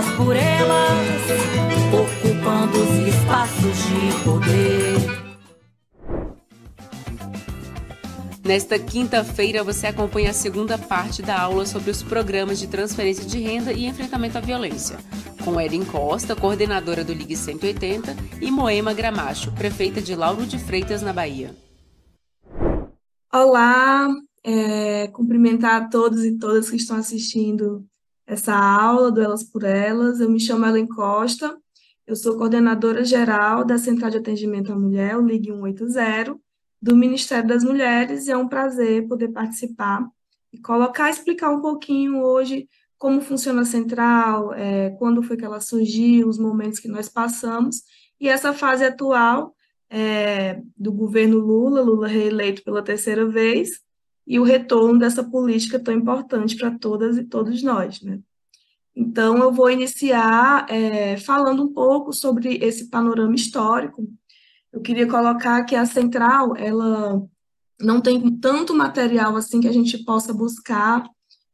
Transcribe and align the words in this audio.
elas 0.00 0.16
por 0.16 0.34
elas, 0.34 1.22
ocupando 1.92 2.78
os 2.78 2.90
espaços 3.06 3.76
de 3.86 4.24
poder. 4.24 5.20
Nesta 8.42 8.78
quinta-feira, 8.78 9.62
você 9.62 9.88
acompanha 9.88 10.30
a 10.30 10.34
segunda 10.34 10.78
parte 10.78 11.20
da 11.22 11.38
aula 11.38 11.66
sobre 11.66 11.90
os 11.90 12.02
programas 12.02 12.58
de 12.58 12.66
transferência 12.66 13.24
de 13.24 13.38
renda 13.38 13.72
e 13.72 13.84
enfrentamento 13.86 14.38
à 14.38 14.40
violência, 14.40 14.96
com 15.44 15.60
Erin 15.60 15.84
Costa, 15.84 16.34
coordenadora 16.34 17.04
do 17.04 17.12
Ligue 17.12 17.36
180, 17.36 18.16
e 18.40 18.50
Moema 18.50 18.94
Gramacho, 18.94 19.52
prefeita 19.52 20.00
de 20.00 20.16
Lauro 20.16 20.46
de 20.46 20.58
Freitas, 20.58 21.02
na 21.02 21.12
Bahia. 21.12 21.54
Olá, 23.32 24.08
é, 24.42 25.08
cumprimentar 25.08 25.82
a 25.82 25.88
todos 25.88 26.24
e 26.24 26.38
todas 26.38 26.70
que 26.70 26.76
estão 26.76 26.96
assistindo 26.96 27.84
essa 28.30 28.54
aula 28.54 29.10
do 29.10 29.20
Elas 29.20 29.42
por 29.42 29.64
Elas. 29.64 30.20
Eu 30.20 30.30
me 30.30 30.38
chamo 30.38 30.64
Ellen 30.64 30.86
Costa, 30.86 31.58
eu 32.06 32.14
sou 32.14 32.36
coordenadora 32.36 33.04
geral 33.04 33.64
da 33.64 33.76
Central 33.76 34.08
de 34.08 34.18
Atendimento 34.18 34.72
à 34.72 34.78
Mulher, 34.78 35.16
o 35.16 35.26
Ligue 35.26 35.50
180, 35.50 36.38
do 36.80 36.94
Ministério 36.94 37.48
das 37.48 37.64
Mulheres, 37.64 38.28
e 38.28 38.30
é 38.30 38.36
um 38.36 38.48
prazer 38.48 39.08
poder 39.08 39.28
participar 39.28 40.08
e 40.52 40.60
colocar, 40.60 41.10
explicar 41.10 41.50
um 41.50 41.60
pouquinho 41.60 42.22
hoje 42.22 42.68
como 42.96 43.20
funciona 43.20 43.62
a 43.62 43.64
central, 43.64 44.52
é, 44.54 44.90
quando 44.90 45.22
foi 45.22 45.36
que 45.36 45.44
ela 45.44 45.60
surgiu, 45.60 46.28
os 46.28 46.38
momentos 46.38 46.78
que 46.78 46.88
nós 46.88 47.08
passamos, 47.08 47.82
e 48.20 48.28
essa 48.28 48.52
fase 48.52 48.84
atual 48.84 49.56
é, 49.88 50.60
do 50.76 50.92
governo 50.92 51.38
Lula, 51.38 51.80
Lula 51.80 52.06
reeleito 52.06 52.62
pela 52.62 52.82
terceira 52.82 53.26
vez, 53.26 53.80
e 54.30 54.38
o 54.38 54.44
retorno 54.44 54.96
dessa 54.96 55.24
política 55.24 55.80
tão 55.80 55.92
importante 55.92 56.54
para 56.54 56.70
todas 56.70 57.18
e 57.18 57.24
todos 57.24 57.64
nós, 57.64 58.00
né? 58.00 58.20
Então, 58.94 59.38
eu 59.38 59.52
vou 59.52 59.68
iniciar 59.68 60.66
é, 60.70 61.16
falando 61.16 61.64
um 61.64 61.72
pouco 61.72 62.12
sobre 62.12 62.56
esse 62.62 62.88
panorama 62.88 63.34
histórico, 63.34 64.06
eu 64.72 64.80
queria 64.80 65.08
colocar 65.08 65.64
que 65.64 65.74
a 65.74 65.84
central, 65.84 66.54
ela 66.56 67.20
não 67.80 68.00
tem 68.00 68.20
tanto 68.38 68.72
material 68.72 69.34
assim 69.34 69.60
que 69.60 69.66
a 69.66 69.72
gente 69.72 69.98
possa 70.04 70.32
buscar 70.32 71.02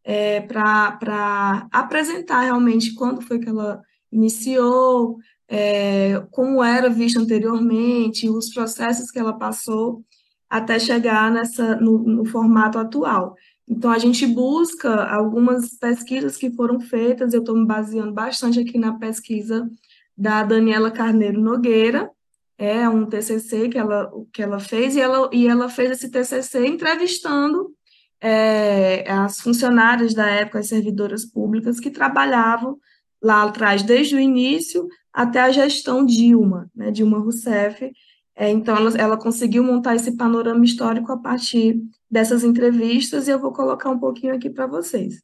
é, 0.04 0.42
para 0.42 1.66
apresentar 1.72 2.42
realmente 2.42 2.92
quando 2.92 3.22
foi 3.22 3.38
que 3.38 3.48
ela 3.48 3.80
iniciou, 4.12 5.16
é, 5.48 6.22
como 6.30 6.62
era 6.62 6.90
vista 6.90 7.18
anteriormente, 7.20 8.28
os 8.28 8.52
processos 8.52 9.10
que 9.10 9.18
ela 9.18 9.32
passou 9.32 10.04
até 10.48 10.78
chegar 10.78 11.30
nessa, 11.30 11.76
no, 11.76 11.98
no 11.98 12.24
formato 12.24 12.78
atual. 12.78 13.34
Então, 13.68 13.90
a 13.90 13.98
gente 13.98 14.26
busca 14.26 15.04
algumas 15.06 15.76
pesquisas 15.76 16.36
que 16.36 16.50
foram 16.50 16.80
feitas, 16.80 17.34
eu 17.34 17.40
estou 17.40 17.56
me 17.56 17.66
baseando 17.66 18.12
bastante 18.12 18.60
aqui 18.60 18.78
na 18.78 18.96
pesquisa 18.98 19.68
da 20.16 20.44
Daniela 20.44 20.90
Carneiro 20.90 21.40
Nogueira, 21.40 22.10
é 22.58 22.88
um 22.88 23.04
TCC 23.04 23.68
que 23.68 23.76
ela, 23.76 24.10
que 24.32 24.42
ela 24.42 24.58
fez, 24.58 24.96
e 24.96 25.00
ela, 25.00 25.28
e 25.32 25.46
ela 25.46 25.68
fez 25.68 25.90
esse 25.90 26.10
TCC 26.10 26.66
entrevistando 26.66 27.74
é, 28.20 29.10
as 29.10 29.40
funcionárias 29.40 30.14
da 30.14 30.26
época, 30.26 30.60
as 30.60 30.68
servidoras 30.68 31.24
públicas, 31.24 31.78
que 31.78 31.90
trabalhavam 31.90 32.78
lá 33.22 33.42
atrás, 33.42 33.82
desde 33.82 34.16
o 34.16 34.20
início 34.20 34.88
até 35.12 35.40
a 35.40 35.50
gestão 35.50 36.04
Dilma, 36.04 36.70
né, 36.74 36.90
Dilma 36.90 37.18
Rousseff. 37.18 37.90
É, 38.36 38.50
então, 38.50 38.76
ela, 38.76 38.90
ela 38.98 39.16
conseguiu 39.16 39.64
montar 39.64 39.96
esse 39.96 40.14
panorama 40.14 40.64
histórico 40.64 41.10
a 41.10 41.16
partir 41.16 41.82
dessas 42.10 42.44
entrevistas, 42.44 43.26
e 43.26 43.30
eu 43.30 43.38
vou 43.38 43.52
colocar 43.52 43.88
um 43.88 43.98
pouquinho 43.98 44.34
aqui 44.34 44.50
para 44.50 44.66
vocês. 44.66 45.22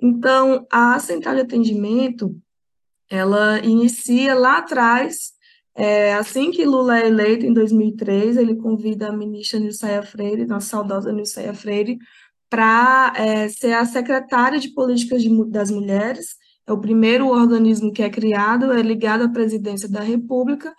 Então, 0.00 0.66
a 0.70 0.98
central 0.98 1.36
de 1.36 1.42
atendimento, 1.42 2.36
ela 3.08 3.60
inicia 3.60 4.34
lá 4.34 4.58
atrás, 4.58 5.32
é, 5.74 6.14
assim 6.14 6.50
que 6.50 6.64
Lula 6.64 6.98
é 6.98 7.06
eleito, 7.06 7.46
em 7.46 7.52
2003, 7.52 8.36
ele 8.36 8.56
convida 8.56 9.08
a 9.08 9.16
ministra 9.16 9.60
Nilceia 9.60 10.02
Freire, 10.02 10.44
nossa 10.44 10.66
saudosa 10.66 11.12
Nilceia 11.12 11.54
Freire, 11.54 11.98
para 12.50 13.12
é, 13.16 13.48
ser 13.48 13.74
a 13.74 13.84
secretária 13.84 14.58
de 14.58 14.70
Políticas 14.70 15.22
de, 15.22 15.44
das 15.46 15.70
Mulheres. 15.70 16.36
É 16.66 16.72
o 16.72 16.80
primeiro 16.80 17.28
organismo 17.28 17.92
que 17.92 18.02
é 18.02 18.10
criado, 18.10 18.72
é 18.72 18.82
ligado 18.82 19.22
à 19.22 19.28
presidência 19.28 19.88
da 19.88 20.00
República, 20.00 20.74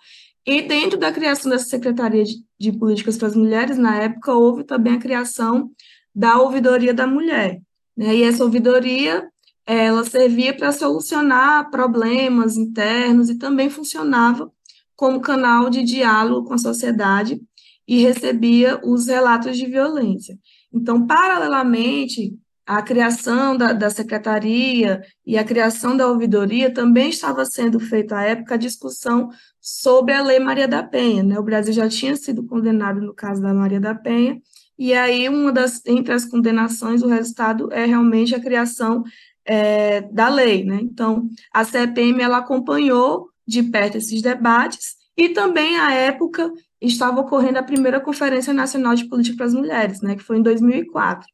e 0.50 0.62
dentro 0.62 0.98
da 0.98 1.12
criação 1.12 1.48
dessa 1.48 1.66
Secretaria 1.66 2.24
de, 2.24 2.44
de 2.58 2.72
Políticas 2.72 3.16
para 3.16 3.28
as 3.28 3.36
Mulheres, 3.36 3.78
na 3.78 3.96
época, 3.96 4.34
houve 4.34 4.64
também 4.64 4.94
a 4.94 4.98
criação 4.98 5.70
da 6.12 6.38
Ouvidoria 6.38 6.92
da 6.92 7.06
Mulher. 7.06 7.62
Né? 7.96 8.16
E 8.16 8.22
essa 8.24 8.42
ouvidoria 8.42 9.30
ela 9.64 10.04
servia 10.04 10.52
para 10.52 10.72
solucionar 10.72 11.70
problemas 11.70 12.56
internos 12.56 13.30
e 13.30 13.38
também 13.38 13.70
funcionava 13.70 14.50
como 14.96 15.20
canal 15.20 15.70
de 15.70 15.84
diálogo 15.84 16.48
com 16.48 16.54
a 16.54 16.58
sociedade 16.58 17.40
e 17.86 18.02
recebia 18.02 18.80
os 18.82 19.06
relatos 19.06 19.56
de 19.56 19.66
violência. 19.66 20.36
Então, 20.74 21.06
paralelamente, 21.06 22.36
a 22.70 22.82
criação 22.82 23.56
da, 23.56 23.72
da, 23.72 23.90
secretaria 23.90 25.02
e 25.26 25.36
a 25.36 25.42
criação 25.42 25.96
da 25.96 26.06
ouvidoria 26.06 26.72
também 26.72 27.10
estava 27.10 27.44
sendo 27.44 27.80
feita 27.80 28.16
à 28.16 28.22
época 28.22 28.54
a 28.54 28.56
discussão 28.56 29.28
sobre 29.60 30.14
a 30.14 30.22
Lei 30.22 30.38
Maria 30.38 30.68
da 30.68 30.80
Penha. 30.80 31.24
Né? 31.24 31.36
O 31.36 31.42
Brasil 31.42 31.72
já 31.72 31.88
tinha 31.88 32.14
sido 32.14 32.46
condenado 32.46 33.00
no 33.00 33.12
caso 33.12 33.42
da 33.42 33.52
Maria 33.52 33.80
da 33.80 33.92
Penha, 33.92 34.40
e 34.78 34.94
aí 34.94 35.28
uma 35.28 35.50
das 35.50 35.84
entre 35.84 36.14
as 36.14 36.24
condenações, 36.24 37.02
o 37.02 37.08
resultado 37.08 37.72
é 37.72 37.84
realmente 37.86 38.36
a 38.36 38.40
criação 38.40 39.02
é, 39.44 40.02
da 40.02 40.28
lei. 40.28 40.64
Né? 40.64 40.78
Então, 40.80 41.28
a 41.52 41.64
CPM 41.64 42.22
ela 42.22 42.38
acompanhou 42.38 43.30
de 43.44 43.64
perto 43.64 43.98
esses 43.98 44.22
debates, 44.22 44.94
e 45.16 45.30
também, 45.30 45.76
à 45.76 45.92
época, 45.92 46.52
estava 46.80 47.20
ocorrendo 47.20 47.58
a 47.58 47.64
primeira 47.64 47.98
Conferência 47.98 48.54
Nacional 48.54 48.94
de 48.94 49.06
Política 49.06 49.38
para 49.38 49.46
as 49.46 49.54
Mulheres, 49.54 50.00
né, 50.02 50.14
que 50.14 50.22
foi 50.22 50.38
em 50.38 50.42
2004. 50.42 51.26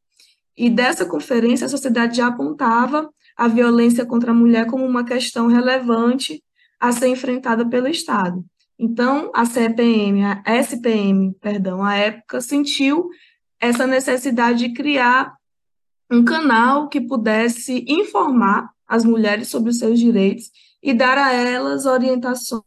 E 0.57 0.69
dessa 0.69 1.05
conferência, 1.05 1.65
a 1.65 1.69
sociedade 1.69 2.17
já 2.17 2.27
apontava 2.27 3.09
a 3.35 3.47
violência 3.47 4.05
contra 4.05 4.31
a 4.31 4.33
mulher 4.33 4.65
como 4.65 4.83
uma 4.83 5.05
questão 5.05 5.47
relevante 5.47 6.43
a 6.79 6.91
ser 6.91 7.07
enfrentada 7.09 7.67
pelo 7.67 7.87
Estado. 7.87 8.43
Então, 8.79 9.31
a 9.33 9.45
CPM, 9.45 10.23
a 10.23 10.55
SPM, 10.57 11.33
perdão, 11.39 11.83
à 11.83 11.95
época, 11.95 12.41
sentiu 12.41 13.09
essa 13.59 13.85
necessidade 13.85 14.67
de 14.67 14.73
criar 14.73 15.35
um 16.11 16.23
canal 16.23 16.87
que 16.87 17.01
pudesse 17.01 17.85
informar 17.87 18.69
as 18.87 19.03
mulheres 19.03 19.49
sobre 19.49 19.69
os 19.69 19.79
seus 19.79 19.99
direitos 19.99 20.49
e 20.81 20.93
dar 20.93 21.17
a 21.17 21.33
elas 21.33 21.85
orientações 21.85 22.63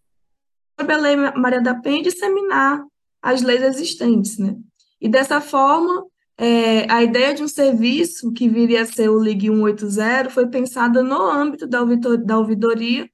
sobre 0.79 0.95
a 0.95 0.99
Lei 0.99 1.17
Maria 1.17 1.61
da 1.61 1.75
Penha 1.75 2.01
e 2.01 2.05
disseminar 2.05 2.85
as 3.23 3.43
leis 3.43 3.63
existentes, 3.63 4.39
né? 4.39 4.57
E 5.01 5.09
dessa 5.09 5.41
forma, 5.41 6.07
é, 6.43 6.91
a 6.91 7.03
ideia 7.03 7.35
de 7.35 7.43
um 7.43 7.49
serviço 7.49 8.33
que 8.33 8.49
viria 8.49 8.81
a 8.81 8.87
ser 8.87 9.11
o 9.11 9.23
Ligue 9.23 9.49
180 9.49 10.31
foi 10.31 10.47
pensada 10.47 11.03
no 11.03 11.21
âmbito 11.21 11.67
da, 11.67 11.85
da 11.85 12.39
ouvidoria 12.39 13.07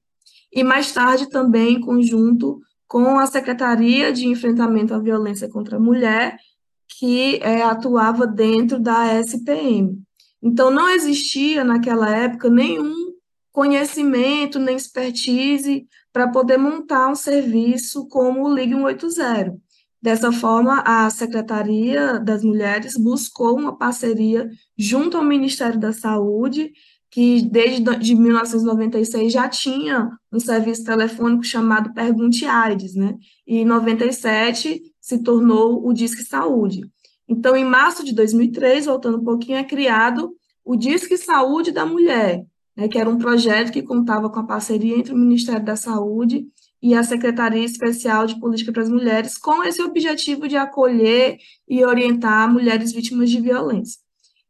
e 0.49 0.63
mais 0.63 0.93
tarde 0.93 1.29
também 1.29 1.73
em 1.73 1.81
conjunto 1.81 2.61
com 2.87 3.19
a 3.19 3.27
Secretaria 3.27 4.13
de 4.13 4.25
Enfrentamento 4.27 4.93
à 4.93 4.99
Violência 4.99 5.49
contra 5.49 5.75
a 5.75 5.79
Mulher 5.79 6.37
que 6.87 7.35
é, 7.43 7.63
atuava 7.63 8.25
dentro 8.25 8.79
da 8.79 9.19
SPM. 9.19 10.01
Então, 10.41 10.71
não 10.71 10.89
existia 10.89 11.65
naquela 11.65 12.09
época 12.09 12.49
nenhum 12.49 13.13
conhecimento, 13.51 14.57
nem 14.57 14.77
expertise 14.77 15.85
para 16.13 16.29
poder 16.29 16.57
montar 16.57 17.09
um 17.09 17.15
serviço 17.15 18.07
como 18.07 18.45
o 18.45 18.55
Ligue 18.55 18.73
180. 18.73 19.66
Dessa 20.01 20.31
forma, 20.31 20.81
a 20.85 21.09
Secretaria 21.09 22.19
das 22.19 22.43
Mulheres 22.43 22.95
buscou 22.95 23.57
uma 23.57 23.75
parceria 23.75 24.47
junto 24.77 25.17
ao 25.17 25.23
Ministério 25.23 25.79
da 25.79 25.91
Saúde, 25.91 26.71
que 27.09 27.41
desde 27.41 27.83
de 27.97 28.15
1996 28.15 29.33
já 29.33 29.49
tinha 29.49 30.09
um 30.31 30.39
serviço 30.39 30.83
telefônico 30.83 31.43
chamado 31.43 31.93
Pergunte 31.93 32.45
AIDS, 32.45 32.93
né? 32.95 33.15
E 33.45 33.57
em 33.57 33.65
97 33.65 34.81
se 35.01 35.23
tornou 35.23 35.87
o 35.87 35.93
Disque 35.93 36.23
Saúde. 36.23 36.81
Então, 37.27 37.55
em 37.55 37.65
março 37.65 38.05
de 38.05 38.13
2003, 38.13 38.85
voltando 38.85 39.17
um 39.17 39.23
pouquinho, 39.23 39.57
é 39.57 39.63
criado 39.63 40.31
o 40.63 40.75
Disque 40.75 41.17
Saúde 41.17 41.71
da 41.71 41.85
Mulher, 41.85 42.45
né, 42.75 42.87
que 42.87 42.97
era 42.97 43.09
um 43.09 43.17
projeto 43.17 43.71
que 43.71 43.81
contava 43.81 44.29
com 44.29 44.39
a 44.39 44.45
parceria 44.45 44.97
entre 44.97 45.13
o 45.13 45.17
Ministério 45.17 45.63
da 45.63 45.75
Saúde 45.75 46.45
e 46.81 46.93
a 46.93 47.03
Secretaria 47.03 47.63
Especial 47.63 48.25
de 48.25 48.39
Política 48.39 48.71
para 48.71 48.83
as 48.83 48.89
Mulheres, 48.89 49.37
com 49.37 49.63
esse 49.63 49.81
objetivo 49.81 50.47
de 50.47 50.55
acolher 50.55 51.37
e 51.67 51.83
orientar 51.83 52.51
mulheres 52.51 52.91
vítimas 52.91 53.29
de 53.29 53.41
violência. 53.41 53.99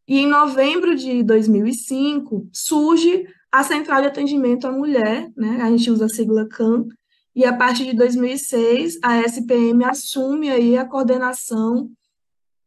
E 0.08 0.20
em 0.20 0.28
novembro 0.28 0.96
de 0.96 1.24
2005 1.24 2.50
surge 2.52 3.26
a 3.52 3.64
Central 3.64 4.02
de 4.02 4.08
Atendimento 4.08 4.68
à 4.68 4.72
Mulher, 4.72 5.32
né, 5.36 5.62
a 5.62 5.70
gente 5.70 5.90
usa 5.90 6.06
a 6.06 6.10
sigla 6.10 6.48
CAM, 6.48 6.86
e 7.36 7.46
a 7.46 7.54
partir 7.54 7.86
de 7.86 7.94
2006 7.94 9.00
a 9.02 9.22
SPM 9.22 9.84
assume 9.86 10.50
aí 10.50 10.78
a 10.78 10.86
coordenação 10.86 11.90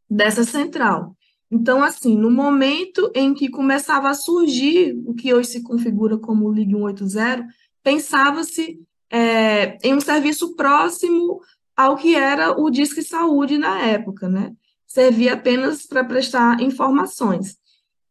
dessa 0.09 0.43
central. 0.43 1.15
Então, 1.51 1.83
assim, 1.83 2.17
no 2.17 2.31
momento 2.31 3.11
em 3.13 3.33
que 3.33 3.49
começava 3.49 4.09
a 4.09 4.13
surgir 4.13 4.97
o 5.05 5.13
que 5.13 5.33
hoje 5.33 5.49
se 5.49 5.63
configura 5.63 6.17
como 6.17 6.51
Ligue 6.51 6.73
180, 6.73 7.45
pensava-se 7.83 8.79
é, 9.11 9.77
em 9.83 9.93
um 9.93 9.99
serviço 9.99 10.55
próximo 10.55 11.41
ao 11.75 11.97
que 11.97 12.15
era 12.15 12.59
o 12.59 12.69
Disque 12.69 13.01
Saúde 13.01 13.57
na 13.57 13.81
época, 13.81 14.29
né? 14.29 14.53
Servia 14.87 15.33
apenas 15.33 15.85
para 15.85 16.03
prestar 16.03 16.61
informações. 16.61 17.57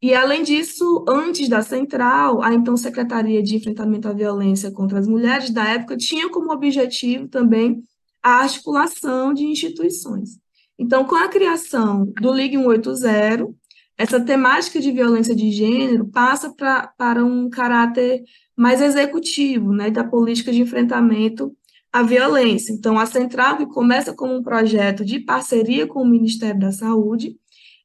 E, 0.02 0.14
além 0.14 0.42
disso, 0.42 1.04
antes 1.06 1.48
da 1.48 1.60
central, 1.60 2.42
a 2.42 2.54
então 2.54 2.76
Secretaria 2.76 3.42
de 3.42 3.56
Enfrentamento 3.56 4.08
à 4.08 4.12
Violência 4.12 4.70
contra 4.70 4.98
as 4.98 5.06
Mulheres 5.06 5.50
da 5.50 5.64
época 5.64 5.96
tinha 5.96 6.30
como 6.30 6.52
objetivo 6.52 7.28
também 7.28 7.82
a 8.22 8.40
articulação 8.42 9.34
de 9.34 9.44
instituições. 9.44 10.38
Então, 10.78 11.04
com 11.04 11.14
a 11.14 11.28
criação 11.28 12.06
do 12.18 12.32
Ligue 12.32 12.56
180, 12.56 13.54
essa 14.00 14.18
temática 14.18 14.80
de 14.80 14.90
violência 14.90 15.36
de 15.36 15.50
gênero 15.50 16.08
passa 16.08 16.50
pra, 16.54 16.86
para 16.96 17.22
um 17.22 17.50
caráter 17.50 18.24
mais 18.56 18.80
executivo, 18.80 19.74
né, 19.74 19.90
da 19.90 20.02
política 20.02 20.50
de 20.50 20.62
enfrentamento 20.62 21.54
à 21.92 22.02
violência. 22.02 22.72
Então, 22.72 22.98
a 22.98 23.04
Central, 23.04 23.58
que 23.58 23.66
começa 23.66 24.14
como 24.14 24.34
um 24.34 24.42
projeto 24.42 25.04
de 25.04 25.18
parceria 25.18 25.86
com 25.86 26.00
o 26.00 26.08
Ministério 26.08 26.58
da 26.58 26.72
Saúde, 26.72 27.36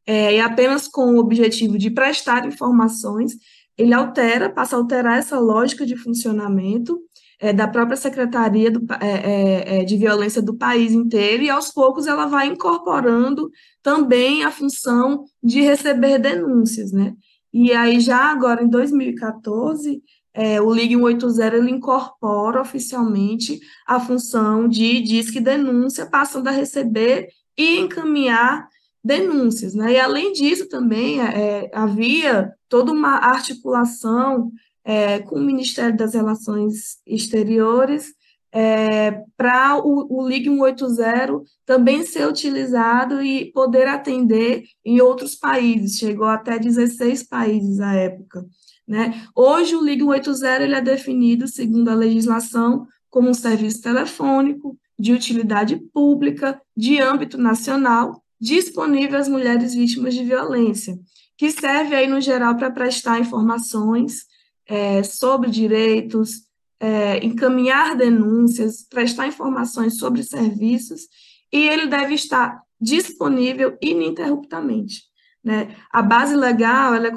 é, 0.08 0.36
e 0.36 0.40
apenas 0.40 0.88
com 0.88 1.16
o 1.16 1.20
objetivo 1.20 1.78
de 1.78 1.92
prestar 1.92 2.48
informações, 2.48 3.34
ele 3.78 3.94
altera, 3.94 4.50
passa 4.50 4.78
a 4.78 4.80
alterar 4.80 5.20
essa 5.20 5.38
lógica 5.38 5.86
de 5.86 5.98
funcionamento 5.98 6.98
é, 7.40 7.54
da 7.54 7.68
própria 7.68 7.98
Secretaria 7.98 8.72
do, 8.72 8.86
é, 9.02 9.08
é, 9.08 9.80
é, 9.80 9.84
de 9.84 9.98
Violência 9.98 10.42
do 10.42 10.56
país 10.56 10.92
inteiro, 10.92 11.44
e 11.44 11.50
aos 11.50 11.72
poucos 11.72 12.08
ela 12.08 12.26
vai 12.26 12.48
incorporando 12.48 13.50
também 13.82 14.44
a 14.44 14.52
função 14.52 15.26
de 15.44 15.62
receber 15.62 16.20
denúncias, 16.20 16.92
né? 16.92 17.14
E 17.54 17.72
aí, 17.72 18.00
já 18.02 18.32
agora, 18.32 18.64
em 18.64 18.68
2014, 18.68 20.02
é, 20.34 20.62
o 20.62 20.74
Ligue 20.74 20.98
180 20.98 21.56
ele 21.56 21.72
incorpora 21.72 22.62
oficialmente 22.62 23.60
a 23.88 24.00
função 24.00 24.68
de 24.68 25.00
disque 25.00 25.40
denúncia, 25.40 26.06
passando 26.06 26.50
a 26.50 26.52
receber 26.52 27.30
e 27.58 27.80
encaminhar 27.80 28.68
denúncias, 29.02 29.74
né? 29.74 29.94
E 29.94 30.00
além 30.00 30.34
disso 30.34 30.68
também 30.68 31.22
é, 31.22 31.70
havia 31.74 32.52
toda 32.68 32.92
uma 32.92 33.18
articulação 33.18 34.52
é, 34.86 35.20
com 35.20 35.36
o 35.40 35.44
Ministério 35.44 35.98
das 35.98 36.14
Relações 36.14 37.00
Exteriores, 37.06 38.14
é, 38.52 39.24
para 39.36 39.78
o, 39.84 40.22
o 40.22 40.26
Ligue 40.26 40.50
180 40.50 41.42
também 41.66 42.04
ser 42.04 42.26
utilizado 42.26 43.22
e 43.22 43.52
poder 43.52 43.88
atender 43.88 44.64
em 44.86 45.02
outros 45.02 45.36
países, 45.36 45.98
chegou 45.98 46.28
até 46.28 46.58
16 46.58 47.24
países 47.24 47.82
à 47.82 47.94
época. 47.96 48.46
Né? 48.88 49.26
Hoje, 49.36 49.76
o 49.76 49.84
Ligue 49.84 50.04
180 50.04 50.64
ele 50.64 50.76
é 50.76 50.82
definido, 50.82 51.48
segundo 51.48 51.90
a 51.90 51.96
legislação, 51.96 52.88
como 53.10 53.30
um 53.30 53.34
serviço 53.34 53.82
telefônico 53.82 54.78
de 54.98 55.12
utilidade 55.12 55.76
pública, 55.94 56.62
de 56.78 57.02
âmbito 57.02 57.38
nacional, 57.38 58.24
disponível 58.40 59.20
às 59.20 59.28
mulheres 59.28 59.74
vítimas 59.74 60.14
de 60.14 60.24
violência, 60.24 60.98
que 61.38 61.52
serve 61.52 61.96
aí, 61.96 62.08
no 62.08 62.22
geral, 62.22 62.56
para 62.56 62.72
prestar 62.72 63.20
informações 63.20 64.26
é, 64.68 65.04
sobre 65.04 65.50
direitos, 65.50 66.44
é, 66.80 67.24
encaminhar 67.26 67.96
denúncias, 67.96 68.86
prestar 68.90 69.28
informações 69.28 69.98
sobre 69.98 70.24
serviços, 70.24 71.08
e 71.52 71.68
ele 71.68 71.88
deve 71.88 72.14
estar 72.14 72.62
disponível 72.80 73.78
ininterruptamente. 73.82 75.04
Né? 75.44 75.76
A 75.92 76.02
base 76.02 76.36
legal 76.36 76.94
ela 76.94 77.08
é 77.08 77.12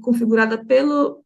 configurada 0.00 0.64
pelo, 0.64 1.22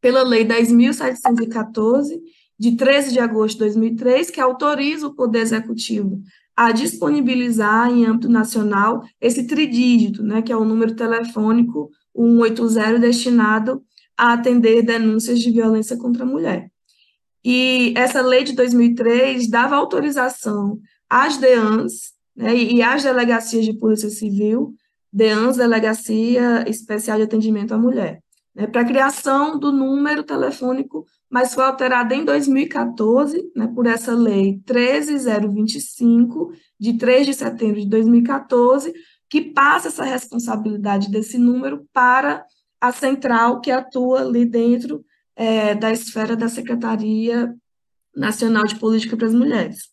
pela 0.00 0.22
Lei 0.22 0.44
10.714, 0.44 2.20
de 2.58 2.76
13 2.76 3.12
de 3.12 3.18
agosto 3.18 3.54
de 3.54 3.60
2003, 3.60 4.30
que 4.30 4.40
autoriza 4.40 5.06
o 5.06 5.14
Poder 5.14 5.40
Executivo 5.40 6.22
a 6.54 6.70
disponibilizar 6.70 7.90
em 7.90 8.04
âmbito 8.04 8.28
nacional 8.28 9.02
esse 9.20 9.46
tridígito, 9.46 10.22
né, 10.22 10.42
que 10.42 10.52
é 10.52 10.56
o 10.56 10.64
número 10.64 10.94
telefônico 10.94 11.90
180 12.14 12.98
destinado 12.98 13.82
a 14.22 14.34
atender 14.34 14.84
denúncias 14.84 15.40
de 15.40 15.50
violência 15.50 15.96
contra 15.96 16.22
a 16.22 16.26
mulher. 16.26 16.70
E 17.44 17.92
essa 17.96 18.22
lei 18.22 18.44
de 18.44 18.52
2003 18.52 19.50
dava 19.50 19.74
autorização 19.74 20.78
às 21.10 21.38
DEANs 21.38 22.12
né, 22.36 22.54
e 22.54 22.80
às 22.80 23.02
delegacias 23.02 23.64
de 23.64 23.72
polícia 23.72 24.08
civil, 24.08 24.76
DEANs, 25.12 25.56
Delegacia 25.56 26.64
Especial 26.68 27.16
de 27.16 27.24
Atendimento 27.24 27.74
à 27.74 27.78
Mulher, 27.78 28.22
né, 28.54 28.68
para 28.68 28.82
a 28.82 28.84
criação 28.84 29.58
do 29.58 29.72
número 29.72 30.22
telefônico, 30.22 31.04
mas 31.28 31.52
foi 31.52 31.64
alterada 31.64 32.14
em 32.14 32.24
2014, 32.24 33.50
né, 33.56 33.66
por 33.74 33.88
essa 33.88 34.14
lei 34.14 34.60
13025, 34.64 36.52
de 36.78 36.96
3 36.96 37.26
de 37.26 37.34
setembro 37.34 37.80
de 37.80 37.88
2014, 37.88 38.94
que 39.28 39.40
passa 39.40 39.88
essa 39.88 40.04
responsabilidade 40.04 41.10
desse 41.10 41.38
número 41.38 41.84
para 41.92 42.46
a 42.82 42.90
central 42.90 43.60
que 43.60 43.70
atua 43.70 44.22
ali 44.22 44.44
dentro 44.44 45.04
é, 45.36 45.72
da 45.72 45.92
esfera 45.92 46.34
da 46.34 46.48
Secretaria 46.48 47.54
Nacional 48.14 48.64
de 48.64 48.74
Política 48.74 49.16
para 49.16 49.28
as 49.28 49.34
Mulheres. 49.34 49.84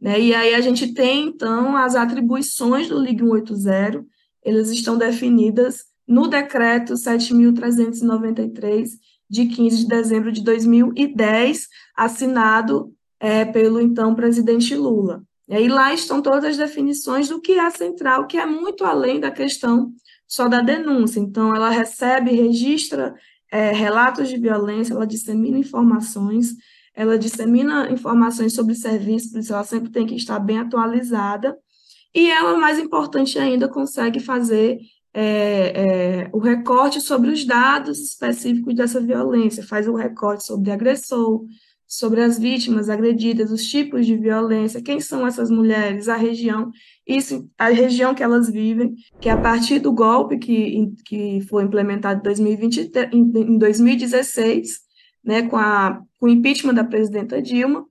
Né? 0.00 0.20
E 0.20 0.32
aí 0.32 0.54
a 0.54 0.60
gente 0.60 0.94
tem, 0.94 1.26
então, 1.26 1.76
as 1.76 1.96
atribuições 1.96 2.88
do 2.88 3.00
Ligue 3.00 3.24
180, 3.24 4.06
elas 4.44 4.70
estão 4.70 4.96
definidas 4.96 5.86
no 6.06 6.28
decreto 6.28 6.94
7.393, 6.94 8.90
de 9.28 9.46
15 9.46 9.78
de 9.78 9.88
dezembro 9.88 10.30
de 10.30 10.40
2010, 10.44 11.66
assinado 11.96 12.94
é, 13.18 13.44
pelo 13.44 13.80
então 13.80 14.14
presidente 14.14 14.72
Lula. 14.76 15.24
E 15.48 15.54
aí 15.56 15.66
lá 15.66 15.92
estão 15.92 16.22
todas 16.22 16.44
as 16.44 16.56
definições 16.56 17.28
do 17.28 17.40
que 17.40 17.54
é 17.54 17.66
a 17.66 17.72
central, 17.72 18.28
que 18.28 18.36
é 18.38 18.46
muito 18.46 18.84
além 18.84 19.18
da 19.18 19.32
questão 19.32 19.92
só 20.26 20.48
da 20.48 20.60
denúncia. 20.60 21.20
Então, 21.20 21.54
ela 21.54 21.70
recebe, 21.70 22.30
registra 22.32 23.14
é, 23.50 23.72
relatos 23.72 24.28
de 24.28 24.38
violência, 24.38 24.94
ela 24.94 25.06
dissemina 25.06 25.58
informações, 25.58 26.54
ela 26.94 27.18
dissemina 27.18 27.90
informações 27.90 28.54
sobre 28.54 28.74
serviços, 28.74 29.34
isso 29.34 29.52
ela 29.52 29.64
sempre 29.64 29.90
tem 29.90 30.06
que 30.06 30.14
estar 30.14 30.38
bem 30.38 30.58
atualizada. 30.58 31.56
E 32.14 32.30
ela, 32.30 32.56
mais 32.56 32.78
importante 32.78 33.38
ainda, 33.38 33.68
consegue 33.68 34.18
fazer 34.20 34.78
é, 35.12 36.22
é, 36.24 36.30
o 36.32 36.38
recorte 36.38 37.00
sobre 37.00 37.30
os 37.30 37.44
dados 37.44 37.98
específicos 37.98 38.74
dessa 38.74 39.00
violência, 39.00 39.62
faz 39.62 39.86
o 39.88 39.94
recorte 39.94 40.44
sobre 40.44 40.70
agressor, 40.70 41.44
sobre 41.86 42.20
as 42.20 42.38
vítimas 42.38 42.88
agredidas, 42.88 43.50
os 43.50 43.64
tipos 43.64 44.04
de 44.04 44.16
violência, 44.16 44.82
quem 44.82 45.00
são 45.00 45.26
essas 45.26 45.50
mulheres, 45.50 46.08
a 46.08 46.16
região, 46.16 46.70
isso, 47.06 47.48
a 47.56 47.68
região 47.68 48.14
que 48.14 48.22
elas 48.22 48.50
vivem, 48.50 48.94
que 49.20 49.28
a 49.28 49.36
partir 49.36 49.78
do 49.78 49.92
golpe 49.92 50.38
que, 50.38 50.92
que 51.04 51.40
foi 51.48 51.62
implementado 51.62 52.20
em, 52.20 52.22
2020, 52.22 52.90
em 53.12 53.58
2016, 53.58 54.80
né, 55.24 55.42
com, 55.42 55.56
a, 55.56 56.00
com 56.18 56.26
o 56.26 56.30
impeachment 56.30 56.74
da 56.74 56.84
presidenta 56.84 57.40
Dilma, 57.40 57.86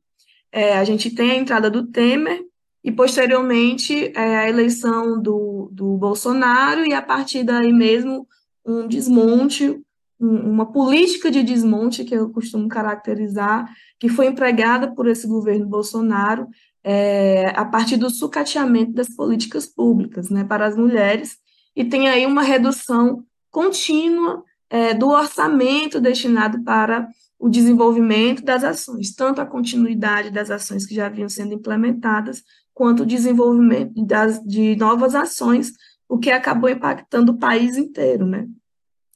é, 0.51 0.77
a 0.77 0.83
gente 0.83 1.09
tem 1.11 1.31
a 1.31 1.35
entrada 1.35 1.69
do 1.69 1.87
Temer, 1.87 2.41
e 2.85 2.91
posteriormente 2.91 4.11
é, 4.15 4.37
a 4.37 4.47
eleição 4.47 5.19
do, 5.19 5.69
do 5.73 5.97
Bolsonaro, 5.97 6.85
e 6.85 6.93
a 6.93 7.01
partir 7.01 7.43
daí 7.43 7.73
mesmo 7.73 8.27
um 8.63 8.87
desmonte, 8.87 9.81
uma 10.25 10.71
política 10.71 11.29
de 11.29 11.43
desmonte 11.43 12.03
que 12.03 12.15
eu 12.15 12.29
costumo 12.29 12.67
caracterizar, 12.67 13.69
que 13.99 14.09
foi 14.09 14.27
empregada 14.27 14.93
por 14.93 15.07
esse 15.07 15.27
governo 15.27 15.67
Bolsonaro 15.67 16.47
é, 16.83 17.51
a 17.55 17.65
partir 17.65 17.97
do 17.97 18.09
sucateamento 18.09 18.93
das 18.93 19.09
políticas 19.09 19.65
públicas 19.65 20.29
né, 20.29 20.43
para 20.43 20.67
as 20.67 20.77
mulheres, 20.77 21.37
e 21.75 21.83
tem 21.83 22.07
aí 22.07 22.25
uma 22.25 22.41
redução 22.41 23.23
contínua 23.49 24.43
é, 24.69 24.93
do 24.93 25.09
orçamento 25.09 25.99
destinado 25.99 26.63
para 26.63 27.07
o 27.39 27.49
desenvolvimento 27.49 28.43
das 28.43 28.63
ações, 28.63 29.13
tanto 29.13 29.41
a 29.41 29.45
continuidade 29.45 30.29
das 30.29 30.49
ações 30.49 30.85
que 30.85 30.95
já 30.95 31.09
vinham 31.09 31.29
sendo 31.29 31.53
implementadas, 31.53 32.43
quanto 32.73 33.03
o 33.03 33.05
desenvolvimento 33.05 33.93
das, 34.05 34.41
de 34.43 34.75
novas 34.75 35.15
ações, 35.15 35.73
o 36.07 36.17
que 36.17 36.31
acabou 36.31 36.69
impactando 36.69 37.31
o 37.31 37.37
país 37.37 37.77
inteiro, 37.77 38.25
né? 38.25 38.47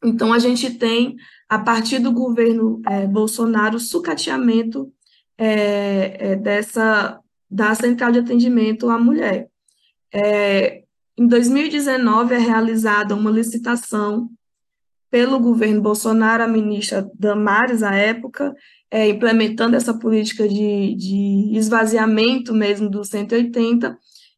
Então, 0.03 0.31
a 0.31 0.39
gente 0.39 0.71
tem, 0.75 1.15
a 1.47 1.59
partir 1.59 1.99
do 1.99 2.11
governo 2.11 2.81
é, 2.87 3.05
Bolsonaro, 3.05 3.77
o 3.77 3.79
sucateamento 3.79 4.91
é, 5.37 6.31
é, 6.31 6.35
dessa, 6.35 7.19
da 7.49 7.73
central 7.75 8.11
de 8.11 8.19
atendimento 8.19 8.89
à 8.89 8.97
mulher. 8.97 9.49
É, 10.13 10.83
em 11.17 11.27
2019, 11.27 12.33
é 12.33 12.37
realizada 12.37 13.15
uma 13.15 13.29
licitação 13.29 14.29
pelo 15.11 15.39
governo 15.39 15.81
Bolsonaro, 15.81 16.43
a 16.43 16.47
ministra 16.47 17.09
Damares, 17.17 17.83
à 17.83 17.95
época, 17.95 18.55
é, 18.91 19.07
implementando 19.09 19.75
essa 19.75 19.93
política 19.93 20.47
de, 20.47 20.95
de, 20.95 21.57
esvaziamento 21.57 22.53
mesmo 22.53 22.89
do 22.89 23.03
180, 23.03 23.97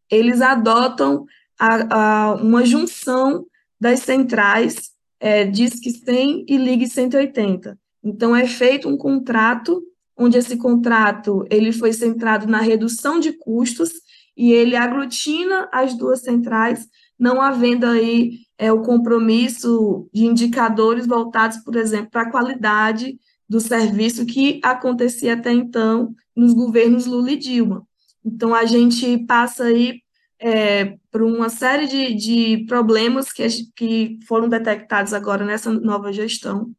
eles 0.09 0.41
adotam 0.41 1.25
a, 1.59 2.31
a, 2.31 2.35
uma 2.35 2.65
junção 2.65 3.45
das 3.79 3.99
centrais 4.01 4.90
é, 5.21 5.45
Disque 5.45 5.91
100 5.91 6.45
e 6.49 6.57
Ligue 6.57 6.89
180. 6.89 7.77
Então, 8.03 8.35
é 8.35 8.47
feito 8.47 8.89
um 8.89 8.97
contrato, 8.97 9.83
onde 10.17 10.35
esse 10.35 10.57
contrato 10.57 11.45
ele 11.49 11.71
foi 11.71 11.93
centrado 11.93 12.47
na 12.47 12.59
redução 12.59 13.19
de 13.19 13.31
custos 13.33 13.91
e 14.35 14.51
ele 14.51 14.75
aglutina 14.75 15.69
as 15.71 15.93
duas 15.93 16.21
centrais, 16.21 16.87
não 17.19 17.39
havendo 17.39 17.85
aí 17.85 18.39
é, 18.57 18.71
o 18.71 18.81
compromisso 18.81 20.09
de 20.11 20.25
indicadores 20.25 21.05
voltados, 21.05 21.57
por 21.57 21.75
exemplo, 21.75 22.09
para 22.09 22.23
a 22.23 22.31
qualidade 22.31 23.19
do 23.47 23.59
serviço 23.59 24.25
que 24.25 24.59
acontecia 24.63 25.33
até 25.33 25.51
então 25.51 26.15
nos 26.35 26.53
governos 26.53 27.05
Lula 27.05 27.31
e 27.31 27.37
Dilma. 27.37 27.85
Então, 28.25 28.55
a 28.55 28.65
gente 28.65 29.19
passa 29.25 29.65
aí 29.65 30.01
é, 30.41 30.98
por 31.12 31.21
uma 31.21 31.50
série 31.50 31.88
de, 31.88 32.15
de 32.15 32.65
problemas 32.65 33.31
que, 33.31 33.48
que 33.75 34.19
foram 34.27 34.50
detectados 34.50 35.13
agora 35.13 35.45
nessa 35.45 35.71
nova 35.71 36.12
gestão, 36.12 36.71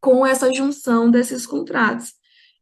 com 0.00 0.26
essa 0.26 0.52
junção 0.52 1.10
desses 1.10 1.46
contratos. 1.46 2.14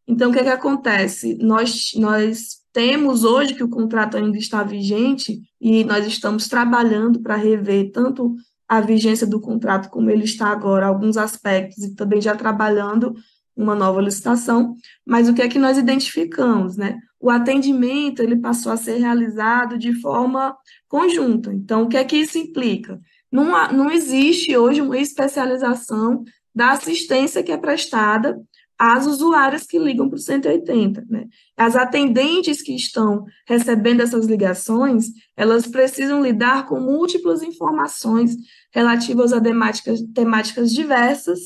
Então, 0.07 0.31
o 0.31 0.33
que, 0.33 0.41
é 0.41 0.43
que 0.43 0.49
acontece? 0.49 1.39
Nós, 1.41 1.93
nós 1.95 2.63
temos 2.73 3.23
hoje 3.23 3.55
que 3.55 3.63
o 3.63 3.69
contrato 3.69 4.17
ainda 4.17 4.37
está 4.37 4.65
vigente 4.65 5.41
e 5.61 5.85
nós 5.85 6.05
estamos 6.07 6.49
trabalhando 6.49 7.21
para 7.21 7.37
rever 7.37 7.93
tanto 7.93 8.35
a 8.69 8.81
vigência 8.81 9.27
do 9.27 9.41
contrato 9.41 9.89
como 9.89 10.11
ele 10.11 10.25
está 10.25 10.49
agora, 10.49 10.87
alguns 10.87 11.17
aspectos, 11.17 11.85
e 11.85 11.95
também 11.95 12.21
já 12.21 12.35
trabalhando 12.35 13.15
uma 13.55 13.75
nova 13.75 14.01
licitação, 14.01 14.75
mas 15.07 15.29
o 15.29 15.35
que 15.35 15.43
é 15.43 15.49
que 15.49 15.59
nós 15.59 15.77
identificamos, 15.77 16.77
né? 16.77 16.99
O 17.23 17.31
atendimento, 17.31 18.21
ele 18.21 18.35
passou 18.35 18.73
a 18.73 18.77
ser 18.77 18.99
realizado 18.99 19.79
de 19.79 19.95
forma 20.01 20.57
conjunta. 20.89 21.55
Então, 21.55 21.85
o 21.85 21.89
que 21.89 21.97
é 21.97 22.03
que 22.03 22.17
isso 22.17 22.37
implica? 22.37 23.01
Não, 23.31 23.45
não 23.73 23.89
existe 23.93 24.57
hoje 24.57 24.81
uma 24.81 24.99
especialização 24.99 26.25
da 26.53 26.73
assistência 26.73 27.41
que 27.41 27.53
é 27.53 27.57
prestada 27.57 28.43
às 28.77 29.07
usuárias 29.07 29.65
que 29.65 29.79
ligam 29.79 30.09
para 30.09 30.17
o 30.17 30.21
180. 30.21 31.05
Né? 31.09 31.29
As 31.57 31.77
atendentes 31.77 32.61
que 32.61 32.75
estão 32.75 33.25
recebendo 33.47 34.01
essas 34.01 34.27
ligações, 34.27 35.07
elas 35.37 35.65
precisam 35.69 36.21
lidar 36.21 36.67
com 36.67 36.81
múltiplas 36.81 37.41
informações 37.45 38.35
relativas 38.73 39.33
a 39.33 39.41
temáticas, 39.41 40.03
temáticas 40.13 40.73
diversas 40.73 41.39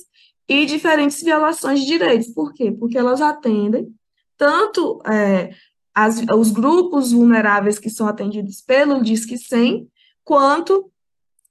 e 0.48 0.64
diferentes 0.64 1.22
violações 1.22 1.80
de 1.80 1.86
direitos. 1.86 2.28
Por 2.28 2.54
quê? 2.54 2.72
Porque 2.72 2.96
elas 2.96 3.20
atendem 3.20 3.94
tanto 4.36 5.00
é, 5.06 5.50
as, 5.96 6.22
os 6.36 6.50
grupos 6.50 7.12
vulneráveis 7.12 7.78
que 7.78 7.88
são 7.88 8.06
atendidos 8.06 8.60
pelo 8.60 9.02
Disque 9.02 9.38
100, 9.38 9.88
quanto 10.22 10.92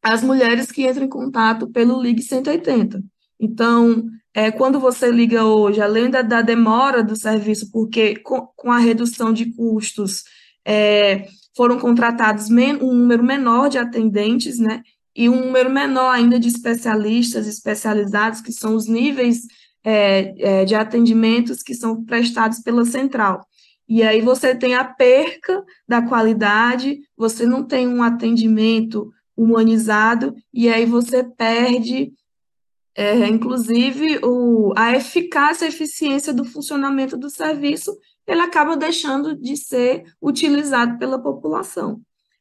as 0.04 0.22
mulheres 0.22 0.72
que 0.72 0.88
entram 0.88 1.06
em 1.06 1.10
contato 1.10 1.68
pelo 1.68 2.00
Ligue 2.00 2.22
180. 2.22 3.04
Então, 3.40 4.06
é, 4.36 4.52
quando 4.52 4.80
você 4.80 5.10
liga 5.10 5.46
hoje, 5.46 5.82
além 5.82 6.12
da, 6.12 6.22
da 6.22 6.44
demora 6.44 7.04
do 7.04 7.16
serviço, 7.16 7.72
porque 7.72 8.18
com, 8.18 8.48
com 8.56 8.72
a 8.72 8.78
redução 8.78 9.34
de 9.34 9.52
custos, 9.52 10.24
é, 10.64 11.25
foram 11.58 11.80
contratados 11.80 12.48
um 12.52 12.94
número 12.94 13.24
menor 13.24 13.68
de 13.68 13.80
atendentes, 13.80 14.60
né? 14.60 14.84
E 15.16 15.28
um 15.28 15.46
número 15.46 15.72
menor 15.72 16.12
ainda 16.12 16.40
de 16.40 16.50
especialistas 16.50 17.48
especializados, 17.48 18.42
que 18.42 18.52
são 18.52 18.75
os 18.75 18.88
níveis 18.88 19.40
é, 19.84 20.36
é, 20.38 20.66
de 20.66 20.75
atendimentos 20.75 21.64
que 21.64 21.74
são 21.74 22.04
prestados 22.04 22.60
pela 22.60 22.86
central. 22.86 23.44
E 23.88 24.01
aí 24.01 24.22
você 24.22 24.56
tem 24.56 24.75
a 24.75 24.84
perca 24.84 25.63
da 25.88 26.01
qualidade, 26.01 27.00
você 27.15 27.46
não 27.46 27.63
tem 27.63 27.88
um 27.88 28.01
atendimento 28.01 29.12
humanizado, 29.38 30.36
e 30.54 30.70
aí 30.70 30.86
você 30.86 31.24
perde 31.24 32.13
é, 32.98 33.27
inclusive, 33.27 34.20
o, 34.24 34.72
a 34.77 34.96
eficácia 34.96 35.65
e 35.65 35.68
eficiência 35.68 36.34
do 36.34 36.46
funcionamento 36.46 37.18
do 37.18 37.30
serviço, 37.30 37.94
ele 38.25 38.39
acaba 38.39 38.77
deixando 38.77 39.36
de 39.36 39.58
ser 39.58 40.06
utilizado 40.22 40.98
pela 40.98 41.22
população. 41.22 42.00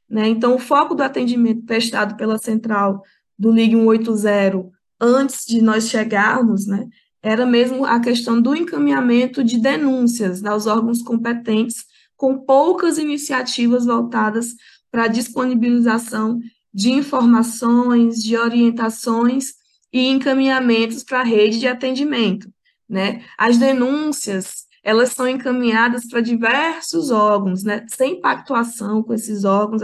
Né? 0.09 0.29
Então, 0.29 0.55
o 0.55 0.61
foco 0.61 0.95
do 0.95 1.03
atendimento 1.03 1.65
prestado 1.65 2.17
pela 2.17 2.39
central 2.39 3.03
do 3.37 3.51
Ligue 3.51 3.75
180, 3.75 4.71
antes 5.01 5.45
de 5.45 5.61
nós 5.61 5.89
chegarmos, 5.89 6.69
né, 6.69 6.87
era 7.25 7.47
mesmo 7.47 7.87
a 7.87 7.99
questão 7.99 8.39
do 8.39 8.55
encaminhamento 8.55 9.43
de 9.43 9.57
denúncias 9.59 10.45
aos 10.45 10.67
órgãos 10.67 11.01
competentes, 11.01 11.87
com 12.19 12.37
poucas 12.37 12.99
iniciativas 12.99 13.87
voltadas 13.87 14.55
para 14.91 15.05
a 15.05 15.09
disponibilização 15.09 16.39
de 16.73 16.93
informações, 16.93 18.23
de 18.23 18.37
orientações 18.37 19.55
e 19.91 20.07
encaminhamentos 20.07 21.03
para 21.03 21.21
a 21.21 21.25
rede 21.25 21.59
de 21.59 21.67
atendimento. 21.67 22.53
Né? 22.87 23.25
As 23.39 23.57
denúncias, 23.57 24.67
elas 24.83 25.13
são 25.13 25.27
encaminhadas 25.27 26.07
para 26.07 26.21
diversos 26.21 27.11
órgãos, 27.11 27.65
né? 27.65 27.87
sem 27.89 28.21
pactuação 28.21 29.03
com 29.03 29.15
esses 29.15 29.45
órgãos, 29.45 29.81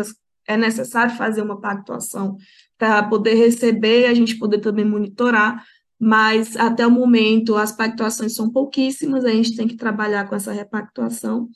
é 0.46 0.58
necessário 0.58 1.16
fazer 1.16 1.40
uma 1.40 1.58
pactuação 1.58 2.36
para 2.76 3.02
poder 3.04 3.32
receber 3.32 4.02
e 4.02 4.06
a 4.06 4.12
gente 4.12 4.36
poder 4.36 4.58
também 4.58 4.84
monitorar, 4.84 5.64
mas 6.00 6.56
até 6.56 6.86
o 6.86 6.90
momento 6.90 7.56
as 7.56 7.72
pactuações 7.72 8.34
são 8.34 8.50
pouquíssimas, 8.50 9.24
a 9.24 9.30
gente 9.30 9.54
tem 9.54 9.68
que 9.68 9.76
trabalhar 9.76 10.26
com 10.26 10.34
essa 10.34 10.50
repactuação, 10.50 11.48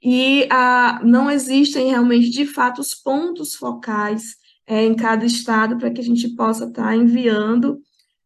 e 0.00 0.46
a, 0.50 1.00
não 1.04 1.28
existem 1.28 1.88
realmente, 1.90 2.30
de 2.30 2.46
fato, 2.46 2.80
os 2.80 2.94
pontos 2.94 3.56
focais 3.56 4.36
é, 4.64 4.84
em 4.84 4.94
cada 4.94 5.26
estado 5.26 5.76
para 5.76 5.90
que 5.90 6.00
a 6.00 6.04
gente 6.04 6.28
possa 6.36 6.66
estar 6.66 6.84
tá 6.84 6.96
enviando 6.96 7.80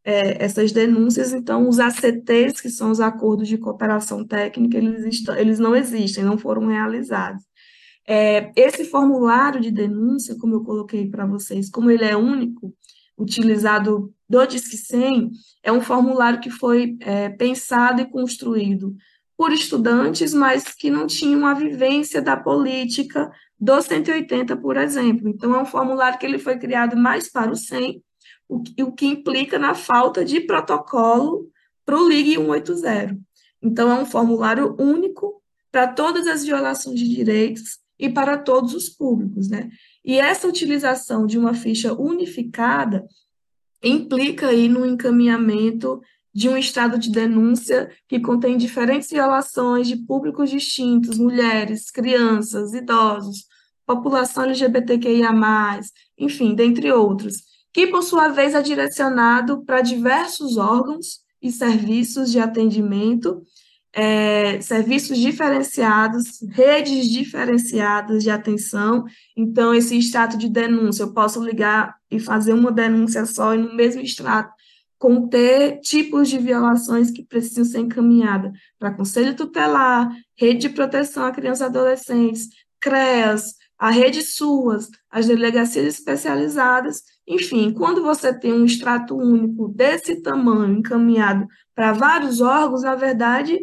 é, 0.05 0.45
essas 0.45 0.73
denúncias, 0.73 1.33
então 1.33 1.69
os 1.69 1.79
ACTs, 1.79 2.61
que 2.61 2.69
são 2.69 2.91
os 2.91 3.01
acordos 3.01 3.49
de 3.49 3.57
cooperação 3.57 4.27
técnica, 4.27 4.77
eles, 4.77 5.05
estão, 5.07 5.37
eles 5.37 5.59
não 5.59 5.75
existem, 5.75 6.25
não 6.25 6.37
foram 6.37 6.67
realizados. 6.67 7.43
É, 8.07 8.51
esse 8.57 8.85
formulário 8.85 9.61
de 9.61 9.71
denúncia, 9.71 10.37
como 10.37 10.57
eu 10.57 10.65
coloquei 10.65 11.09
para 11.09 11.25
vocês, 11.25 11.71
como 11.71 11.91
ele 11.91 12.05
é 12.05 12.17
único, 12.17 12.75
utilizado 13.23 14.13
do 14.29 14.47
Disque 14.47 14.77
100, 14.77 15.31
é 15.63 15.73
um 15.73 15.81
formulário 15.81 16.41
que 16.41 16.51
foi 16.51 16.97
é, 17.01 17.29
pensado 17.29 18.01
e 18.01 18.07
construído 18.07 18.97
por 19.37 19.53
estudantes, 19.53 20.33
mas 20.33 20.65
que 20.75 20.91
não 20.91 21.07
tinham 21.07 21.47
a 21.47 21.55
vivência 21.55 22.23
da 22.23 22.37
política 22.37 23.31
do 23.59 23.81
180, 23.81 24.57
por 24.57 24.77
exemplo. 24.77 25.29
Então, 25.29 25.55
é 25.55 25.61
um 25.61 25.67
formulário 25.67 26.19
que 26.19 26.27
ele 26.27 26.39
foi 26.39 26.59
criado 26.59 26.97
mais 26.97 27.31
para 27.31 27.51
o 27.51 27.57
100 27.57 28.03
o 28.49 28.63
o 28.83 28.93
que 28.93 29.07
implica 29.07 29.59
na 29.59 29.75
falta 29.75 30.25
de 30.25 30.41
protocolo 30.41 31.49
para 31.85 31.97
o 31.97 32.09
Ligue 32.09 32.37
180. 32.37 33.19
Então, 33.63 33.91
é 33.91 33.95
um 34.01 34.07
formulário 34.07 34.77
único 34.79 35.43
para 35.71 35.89
todas 35.89 36.27
as 36.27 36.45
violações 36.45 36.99
de 36.99 37.09
direitos 37.09 37.79
e 37.99 38.09
para 38.09 38.37
todos 38.37 38.75
os 38.75 38.89
públicos, 38.89 39.49
né? 39.49 39.71
E 40.05 40.19
essa 40.19 40.49
utilização 40.49 41.27
de 41.27 41.39
uma 41.39 41.55
ficha 41.55 41.93
unificada 41.93 43.07
implica 43.83 44.49
aí 44.49 44.69
no 44.69 44.85
encaminhamento 44.87 46.01
de 46.35 46.49
um 46.49 46.57
estado 46.57 46.99
de 46.99 47.11
denúncia 47.11 47.91
que 48.09 48.21
contém 48.21 48.57
diferentes 48.57 49.11
violações 49.11 49.87
de 49.87 49.97
públicos 49.97 50.51
distintos, 50.51 51.19
mulheres, 51.19 51.91
crianças, 51.91 52.73
idosos, 52.73 53.47
população 53.87 54.45
LGBTQIA+, 54.45 55.31
enfim, 56.19 56.55
dentre 56.55 56.91
outros, 56.91 57.35
que, 57.73 57.87
por 57.87 58.03
sua 58.03 58.29
vez, 58.29 58.55
é 58.55 58.63
direcionado 58.63 59.65
para 59.65 59.83
diversos 59.83 60.57
órgãos 60.57 61.21
e 61.41 61.51
serviços 61.51 62.31
de 62.31 62.39
atendimento, 62.39 63.43
é, 63.93 64.61
serviços 64.61 65.19
diferenciados, 65.19 66.41
redes 66.51 67.09
diferenciadas 67.09 68.23
de 68.23 68.31
atenção. 68.31 69.05
Então, 69.37 69.75
esse 69.75 69.97
extrato 69.97 70.39
de 70.39 70.49
denúncia, 70.49 71.03
eu 71.03 71.13
posso 71.13 71.43
ligar 71.45 71.95
e 72.11 72.19
fazer 72.19 72.53
uma 72.55 72.73
denúncia 72.73 73.27
só 73.27 73.55
e 73.55 73.59
no 73.59 73.75
mesmo 73.75 74.01
extrato 74.01 74.53
conter 74.99 75.81
tipos 75.81 76.29
de 76.29 76.39
violações 76.39 77.11
que 77.11 77.25
precisam 77.25 77.65
ser 77.65 77.81
encaminhadas 77.81 78.53
para 78.79 78.95
Conselho 78.95 79.35
Tutelar, 79.35 80.09
Rede 80.37 80.69
de 80.69 80.69
Proteção 80.69 81.25
a 81.25 81.33
Crianças 81.33 81.63
e 81.63 81.65
Adolescentes, 81.65 82.49
CREAS, 82.81 83.55
a 83.77 83.91
rede 83.91 84.23
SUAS, 84.23 84.89
as 85.11 85.27
delegacias 85.27 85.99
especializadas, 85.99 87.03
enfim, 87.27 87.73
quando 87.73 88.01
você 88.01 88.33
tem 88.33 88.53
um 88.53 88.65
extrato 88.65 89.17
único 89.17 89.67
desse 89.67 90.23
tamanho 90.23 90.79
encaminhado 90.79 91.49
para 91.75 91.93
vários 91.93 92.41
órgãos, 92.41 92.83
na 92.83 92.95
verdade, 92.95 93.59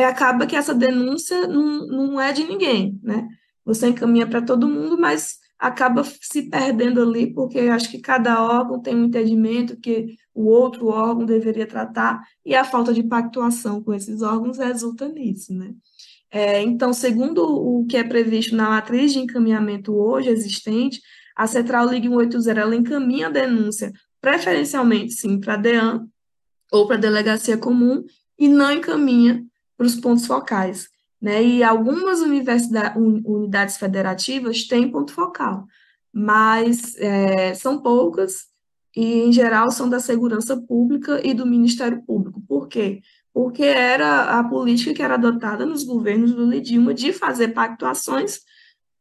é, 0.00 0.04
acaba 0.04 0.46
que 0.46 0.56
essa 0.56 0.74
denúncia 0.74 1.46
não, 1.46 1.86
não 1.86 2.20
é 2.20 2.32
de 2.32 2.44
ninguém, 2.44 2.98
né? 3.02 3.26
Você 3.64 3.88
encaminha 3.88 4.26
para 4.26 4.42
todo 4.42 4.68
mundo, 4.68 4.98
mas 4.98 5.38
acaba 5.58 6.02
se 6.04 6.48
perdendo 6.48 7.02
ali, 7.02 7.32
porque 7.32 7.58
acho 7.60 7.90
que 7.90 8.00
cada 8.00 8.42
órgão 8.42 8.80
tem 8.80 8.96
um 8.96 9.04
entendimento 9.04 9.76
que 9.76 10.16
o 10.34 10.46
outro 10.46 10.86
órgão 10.86 11.26
deveria 11.26 11.66
tratar, 11.66 12.22
e 12.44 12.54
a 12.54 12.64
falta 12.64 12.94
de 12.94 13.02
pactuação 13.02 13.82
com 13.82 13.92
esses 13.92 14.22
órgãos 14.22 14.58
resulta 14.58 15.06
nisso, 15.06 15.52
né? 15.52 15.72
É, 16.30 16.62
então, 16.62 16.92
segundo 16.92 17.42
o 17.44 17.84
que 17.86 17.96
é 17.96 18.04
previsto 18.04 18.54
na 18.54 18.70
matriz 18.70 19.12
de 19.12 19.18
encaminhamento 19.18 19.92
hoje 19.92 20.30
existente, 20.30 21.00
a 21.36 21.46
Central 21.46 21.88
Ligue 21.88 22.08
180 22.08 22.60
ela 22.60 22.76
encaminha 22.76 23.26
a 23.26 23.30
denúncia 23.30 23.92
preferencialmente, 24.20 25.12
sim, 25.12 25.40
para 25.40 25.54
a 25.54 25.56
DEAN 25.56 26.06
ou 26.70 26.86
para 26.86 26.96
a 26.96 27.00
Delegacia 27.00 27.58
Comum 27.58 28.04
e 28.38 28.48
não 28.48 28.70
encaminha 28.70 29.44
para 29.80 29.86
os 29.86 29.96
pontos 29.96 30.26
focais. 30.26 30.90
Né? 31.18 31.42
E 31.42 31.62
algumas 31.64 32.20
unidades 32.20 33.78
federativas 33.78 34.64
têm 34.64 34.90
ponto 34.90 35.10
focal, 35.10 35.64
mas 36.12 36.94
é, 36.98 37.54
são 37.54 37.80
poucas 37.80 38.50
e, 38.94 39.22
em 39.22 39.32
geral, 39.32 39.70
são 39.70 39.88
da 39.88 39.98
segurança 39.98 40.54
pública 40.54 41.18
e 41.26 41.32
do 41.32 41.46
Ministério 41.46 42.02
Público. 42.02 42.42
Por 42.46 42.68
quê? 42.68 43.00
porque 43.32 43.62
era 43.62 44.38
a 44.38 44.44
política 44.44 44.92
que 44.92 45.02
era 45.02 45.14
adotada 45.14 45.64
nos 45.64 45.84
governos 45.84 46.34
do 46.34 46.44
Lidilma 46.44 46.92
de 46.92 47.12
fazer 47.12 47.48
pactuações 47.54 48.40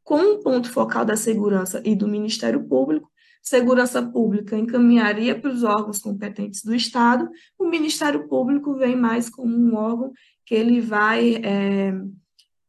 com 0.03 0.35
o 0.35 0.39
ponto 0.39 0.69
focal 0.71 1.03
da 1.03 1.15
segurança 1.15 1.81
e 1.83 1.95
do 1.95 2.07
Ministério 2.07 2.63
Público. 2.63 3.09
Segurança 3.41 4.03
Pública 4.03 4.55
encaminharia 4.55 5.39
para 5.39 5.49
os 5.49 5.63
órgãos 5.63 5.97
competentes 5.97 6.63
do 6.63 6.75
Estado, 6.75 7.27
o 7.57 7.67
Ministério 7.67 8.27
Público 8.27 8.75
vem 8.75 8.95
mais 8.95 9.29
como 9.29 9.55
um 9.55 9.75
órgão 9.75 10.11
que 10.49 10.55
ele 10.55 10.81
vai 10.81 11.35
é, 11.35 11.93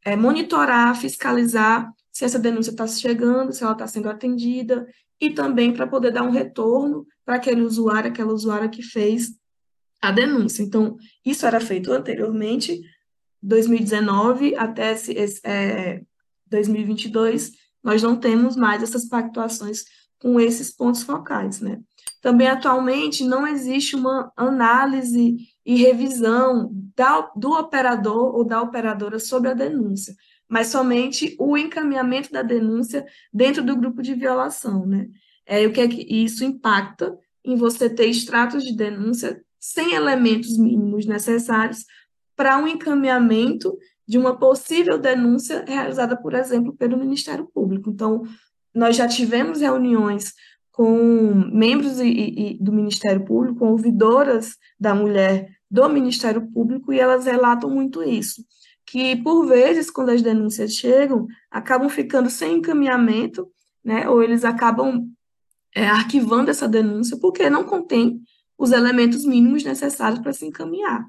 é, 0.05 0.15
monitorar, 0.15 0.95
fiscalizar 0.95 1.91
se 2.11 2.23
essa 2.23 2.37
denúncia 2.37 2.69
está 2.69 2.85
chegando, 2.85 3.51
se 3.51 3.63
ela 3.63 3.71
está 3.71 3.87
sendo 3.87 4.07
atendida, 4.07 4.87
e 5.19 5.31
também 5.31 5.73
para 5.73 5.87
poder 5.87 6.11
dar 6.11 6.21
um 6.21 6.29
retorno 6.29 7.07
para 7.25 7.37
aquele 7.37 7.61
usuário, 7.61 8.11
aquela 8.11 8.31
usuária 8.31 8.69
que 8.69 8.83
fez 8.83 9.31
a 9.99 10.11
denúncia. 10.11 10.61
Então, 10.61 10.95
isso 11.25 11.43
era 11.43 11.59
feito 11.59 11.91
anteriormente, 11.91 12.79
2019 13.41 14.55
até 14.55 14.91
esse, 14.91 15.41
é, 15.43 16.03
2022, 16.45 17.51
nós 17.83 18.03
não 18.03 18.15
temos 18.15 18.55
mais 18.55 18.83
essas 18.83 19.09
pactuações 19.09 19.85
com 20.19 20.39
esses 20.39 20.69
pontos 20.69 21.01
focais, 21.01 21.59
né? 21.59 21.79
Também, 22.21 22.47
atualmente, 22.47 23.23
não 23.23 23.47
existe 23.47 23.95
uma 23.95 24.31
análise 24.37 25.50
e 25.71 25.75
revisão 25.77 26.69
da, 26.97 27.31
do 27.33 27.53
operador 27.53 28.35
ou 28.35 28.43
da 28.43 28.61
operadora 28.61 29.17
sobre 29.19 29.51
a 29.51 29.53
denúncia, 29.53 30.13
mas 30.45 30.67
somente 30.67 31.33
o 31.39 31.57
encaminhamento 31.57 32.29
da 32.29 32.41
denúncia 32.41 33.05
dentro 33.33 33.63
do 33.63 33.77
grupo 33.77 34.01
de 34.01 34.13
violação, 34.13 34.85
né? 34.85 35.07
É, 35.45 35.65
o 35.65 35.71
que 35.71 35.79
é 35.79 35.87
que 35.87 36.05
isso 36.13 36.43
impacta 36.43 37.17
em 37.43 37.55
você 37.55 37.89
ter 37.89 38.07
extratos 38.07 38.65
de 38.65 38.75
denúncia 38.75 39.41
sem 39.57 39.93
elementos 39.93 40.57
mínimos 40.57 41.05
necessários 41.05 41.85
para 42.35 42.57
um 42.57 42.67
encaminhamento 42.67 43.73
de 44.05 44.17
uma 44.17 44.37
possível 44.37 44.97
denúncia 44.97 45.63
realizada, 45.65 46.17
por 46.17 46.33
exemplo, 46.33 46.75
pelo 46.75 46.97
Ministério 46.97 47.49
Público. 47.53 47.89
Então, 47.89 48.23
nós 48.75 48.97
já 48.97 49.07
tivemos 49.07 49.61
reuniões 49.61 50.33
com 50.69 51.33
membros 51.53 52.01
e, 52.01 52.09
e, 52.09 52.57
do 52.61 52.73
Ministério 52.73 53.23
Público, 53.23 53.65
ouvidoras 53.65 54.57
da 54.77 54.93
mulher 54.93 55.60
do 55.71 55.87
Ministério 55.87 56.45
Público, 56.51 56.91
e 56.91 56.99
elas 56.99 57.25
relatam 57.25 57.69
muito 57.69 58.03
isso, 58.03 58.43
que, 58.85 59.15
por 59.15 59.47
vezes, 59.47 59.89
quando 59.89 60.09
as 60.09 60.21
denúncias 60.21 60.73
chegam, 60.73 61.25
acabam 61.49 61.87
ficando 61.87 62.29
sem 62.29 62.57
encaminhamento, 62.57 63.49
né, 63.81 64.09
ou 64.09 64.21
eles 64.21 64.43
acabam 64.43 65.09
é, 65.73 65.87
arquivando 65.87 66.51
essa 66.51 66.67
denúncia, 66.67 67.17
porque 67.17 67.49
não 67.49 67.63
contém 67.63 68.21
os 68.57 68.73
elementos 68.73 69.23
mínimos 69.23 69.63
necessários 69.63 70.19
para 70.19 70.33
se 70.33 70.45
encaminhar. 70.45 71.07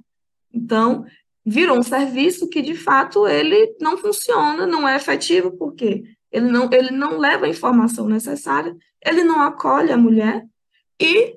Então, 0.54 1.04
virou 1.44 1.76
um 1.76 1.82
serviço 1.82 2.48
que, 2.48 2.62
de 2.62 2.76
fato, 2.76 3.26
ele 3.26 3.76
não 3.80 3.98
funciona, 3.98 4.64
não 4.64 4.88
é 4.88 4.94
efetivo, 4.94 5.50
porque 5.58 6.04
ele 6.30 6.48
não, 6.48 6.70
ele 6.72 6.92
não 6.92 7.18
leva 7.18 7.46
a 7.46 7.48
informação 7.48 8.08
necessária, 8.08 8.76
ele 9.04 9.24
não 9.24 9.42
acolhe 9.42 9.90
a 9.90 9.96
mulher, 9.96 10.46
e, 11.00 11.36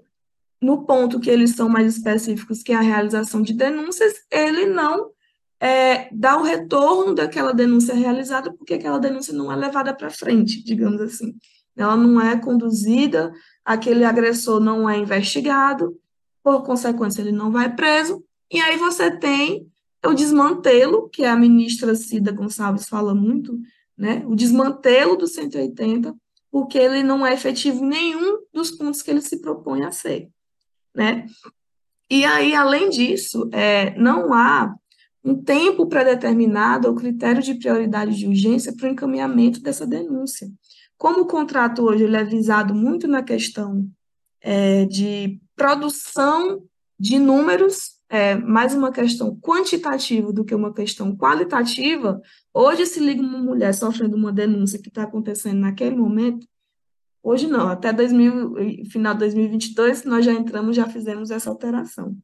no 0.65 0.83
ponto 0.83 1.19
que 1.19 1.29
eles 1.29 1.51
são 1.51 1.69
mais 1.69 1.95
específicos, 1.95 2.63
que 2.63 2.71
é 2.71 2.75
a 2.75 2.81
realização 2.81 3.39
de 3.39 3.53
denúncias, 3.53 4.13
ele 4.31 4.65
não 4.65 5.11
é, 5.59 6.09
dá 6.11 6.37
o 6.39 6.43
retorno 6.43 7.13
daquela 7.13 7.53
denúncia 7.53 7.93
realizada, 7.93 8.51
porque 8.51 8.73
aquela 8.73 8.97
denúncia 8.97 9.31
não 9.31 9.51
é 9.51 9.55
levada 9.55 9.93
para 9.93 10.09
frente, 10.09 10.63
digamos 10.63 10.99
assim. 10.99 11.35
Ela 11.77 11.95
não 11.95 12.19
é 12.19 12.35
conduzida, 12.39 13.31
aquele 13.63 14.03
agressor 14.03 14.59
não 14.59 14.89
é 14.89 14.97
investigado, 14.97 15.95
por 16.43 16.63
consequência, 16.63 17.21
ele 17.21 17.31
não 17.31 17.51
vai 17.51 17.75
preso, 17.75 18.23
e 18.51 18.59
aí 18.59 18.75
você 18.75 19.11
tem 19.11 19.67
o 20.03 20.13
desmantelo, 20.13 21.09
que 21.09 21.25
a 21.25 21.35
ministra 21.35 21.93
Cida 21.93 22.31
Gonçalves 22.31 22.89
fala 22.89 23.13
muito, 23.13 23.59
né? 23.95 24.23
O 24.27 24.35
desmantelo 24.35 25.15
do 25.15 25.27
180, 25.27 26.15
porque 26.51 26.77
ele 26.77 27.03
não 27.03 27.25
é 27.25 27.33
efetivo 27.33 27.83
em 27.83 27.87
nenhum 27.87 28.39
dos 28.51 28.71
pontos 28.71 29.03
que 29.03 29.11
ele 29.11 29.21
se 29.21 29.41
propõe 29.41 29.83
a 29.83 29.91
ser, 29.91 30.29
né? 30.95 31.25
E 32.09 32.23
aí, 32.23 32.53
além 32.53 32.89
disso, 32.89 33.49
é, 33.51 33.97
não 33.99 34.33
há 34.33 34.75
um 35.23 35.35
tempo 35.35 35.87
pré-determinado 35.87 36.87
ou 36.87 36.95
critério 36.95 37.41
de 37.41 37.55
prioridade 37.55 38.15
de 38.15 38.27
urgência 38.27 38.75
para 38.75 38.87
o 38.87 38.91
encaminhamento 38.91 39.59
dessa 39.59 39.85
denúncia. 39.85 40.47
Como 40.97 41.21
o 41.21 41.27
contrato 41.27 41.83
hoje 41.83 42.03
ele 42.03 42.15
é 42.15 42.23
visado 42.23 42.75
muito 42.75 43.07
na 43.07 43.23
questão 43.23 43.89
é, 44.39 44.85
de 44.85 45.39
produção 45.55 46.63
de 46.97 47.17
números, 47.17 47.95
é, 48.07 48.35
mais 48.35 48.75
uma 48.75 48.91
questão 48.91 49.35
quantitativa 49.41 50.31
do 50.31 50.45
que 50.45 50.53
uma 50.53 50.71
questão 50.71 51.15
qualitativa, 51.15 52.21
hoje 52.53 52.85
se 52.85 52.99
liga 52.99 53.21
uma 53.21 53.39
mulher 53.39 53.73
sofrendo 53.73 54.15
uma 54.15 54.31
denúncia 54.31 54.79
que 54.79 54.89
está 54.89 55.03
acontecendo 55.03 55.59
naquele 55.59 55.95
momento, 55.95 56.47
hoje 57.25 57.47
não, 57.47 57.67
até 57.67 57.91
2000, 57.91 58.85
final 58.91 59.13
de 59.13 59.21
2022, 59.21 60.03
nós 60.05 60.23
já 60.23 60.31
entramos, 60.31 60.75
já 60.75 60.85
fizemos 60.85 61.31
essa 61.31 61.49
alteração. 61.49 62.15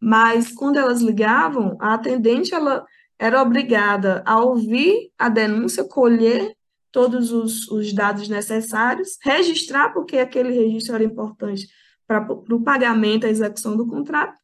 Mas 0.00 0.50
quando 0.50 0.78
elas 0.78 1.02
ligavam, 1.02 1.76
a 1.78 1.92
atendente 1.92 2.54
ela 2.54 2.86
era 3.18 3.42
obrigada 3.42 4.22
a 4.24 4.40
ouvir 4.40 5.10
a 5.18 5.28
denúncia, 5.28 5.84
colher 5.84 6.56
todos 6.90 7.30
os, 7.30 7.68
os 7.68 7.92
dados 7.92 8.26
necessários, 8.28 9.18
registrar, 9.22 9.92
porque 9.92 10.16
aquele 10.16 10.50
registro 10.50 10.94
era 10.94 11.04
importante 11.04 11.68
para 12.06 12.26
o 12.32 12.62
pagamento, 12.62 13.26
a 13.26 13.30
execução 13.30 13.76
do 13.76 13.86
contrato, 13.86 14.34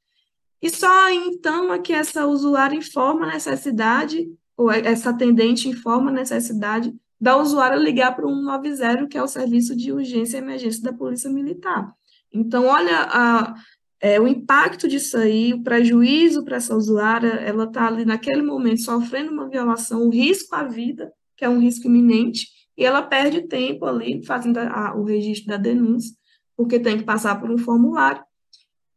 e 0.60 0.68
só 0.68 1.10
então 1.10 1.72
é 1.72 1.78
que 1.78 1.92
essa 1.92 2.26
usuária 2.26 2.76
informa 2.76 3.26
a 3.26 3.32
necessidade, 3.32 4.26
ou 4.54 4.70
essa 4.70 5.10
atendente 5.10 5.68
informa 5.68 6.10
a 6.10 6.14
necessidade 6.14 6.94
da 7.24 7.38
usuária 7.38 7.78
ligar 7.78 8.14
para 8.14 8.26
o 8.26 8.34
190, 8.34 9.06
que 9.06 9.16
é 9.16 9.22
o 9.22 9.26
serviço 9.26 9.74
de 9.74 9.90
urgência 9.90 10.36
e 10.36 10.40
emergência 10.42 10.82
da 10.82 10.92
Polícia 10.92 11.30
Militar. 11.30 11.90
Então, 12.30 12.66
olha 12.66 12.98
a, 13.10 13.54
é, 13.98 14.20
o 14.20 14.28
impacto 14.28 14.86
disso 14.86 15.16
aí, 15.16 15.54
o 15.54 15.62
prejuízo 15.62 16.44
para 16.44 16.56
essa 16.56 16.76
usuária, 16.76 17.28
ela 17.28 17.64
está 17.64 17.86
ali 17.86 18.04
naquele 18.04 18.42
momento 18.42 18.82
sofrendo 18.82 19.32
uma 19.32 19.48
violação, 19.48 20.06
o 20.06 20.10
risco 20.10 20.54
à 20.54 20.64
vida, 20.64 21.14
que 21.34 21.46
é 21.46 21.48
um 21.48 21.58
risco 21.58 21.86
iminente, 21.86 22.46
e 22.76 22.84
ela 22.84 23.00
perde 23.00 23.48
tempo 23.48 23.86
ali 23.86 24.22
fazendo 24.26 24.58
a, 24.58 24.94
o 24.94 25.04
registro 25.04 25.48
da 25.48 25.56
denúncia, 25.56 26.14
porque 26.54 26.78
tem 26.78 26.98
que 26.98 27.04
passar 27.04 27.40
por 27.40 27.50
um 27.50 27.56
formulário. 27.56 28.22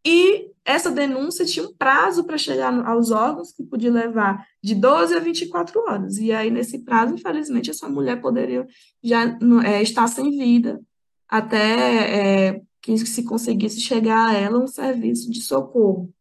E 0.06 0.52
essa 0.68 0.92
denúncia 0.92 1.46
tinha 1.46 1.66
um 1.66 1.74
prazo 1.74 2.26
para 2.26 2.38
chegar 2.38 2.86
aos 2.86 3.10
órgãos 3.10 3.54
que 3.54 3.64
podia 3.64 3.90
levar 3.90 4.46
de 4.62 4.76
12 4.76 5.16
a 5.16 5.20
24 5.20 5.80
horas. 5.80 6.18
E 6.18 6.34
aí, 6.34 6.52
nesse 6.52 6.80
prazo, 6.80 7.16
infelizmente, 7.16 7.72
essa 7.72 7.88
mulher 7.88 8.20
poderia 8.20 8.68
já 9.02 9.40
é, 9.66 9.82
estar 9.82 10.06
sem 10.10 10.38
vida 10.38 10.82
até 11.30 12.50
é, 12.50 12.62
que 12.82 12.98
se 12.98 13.24
conseguisse 13.24 13.80
chegar 13.80 14.28
a 14.28 14.34
ela 14.34 14.60
um 14.60 14.68
serviço 14.68 15.32
de 15.32 15.40
socorro. 15.42 16.14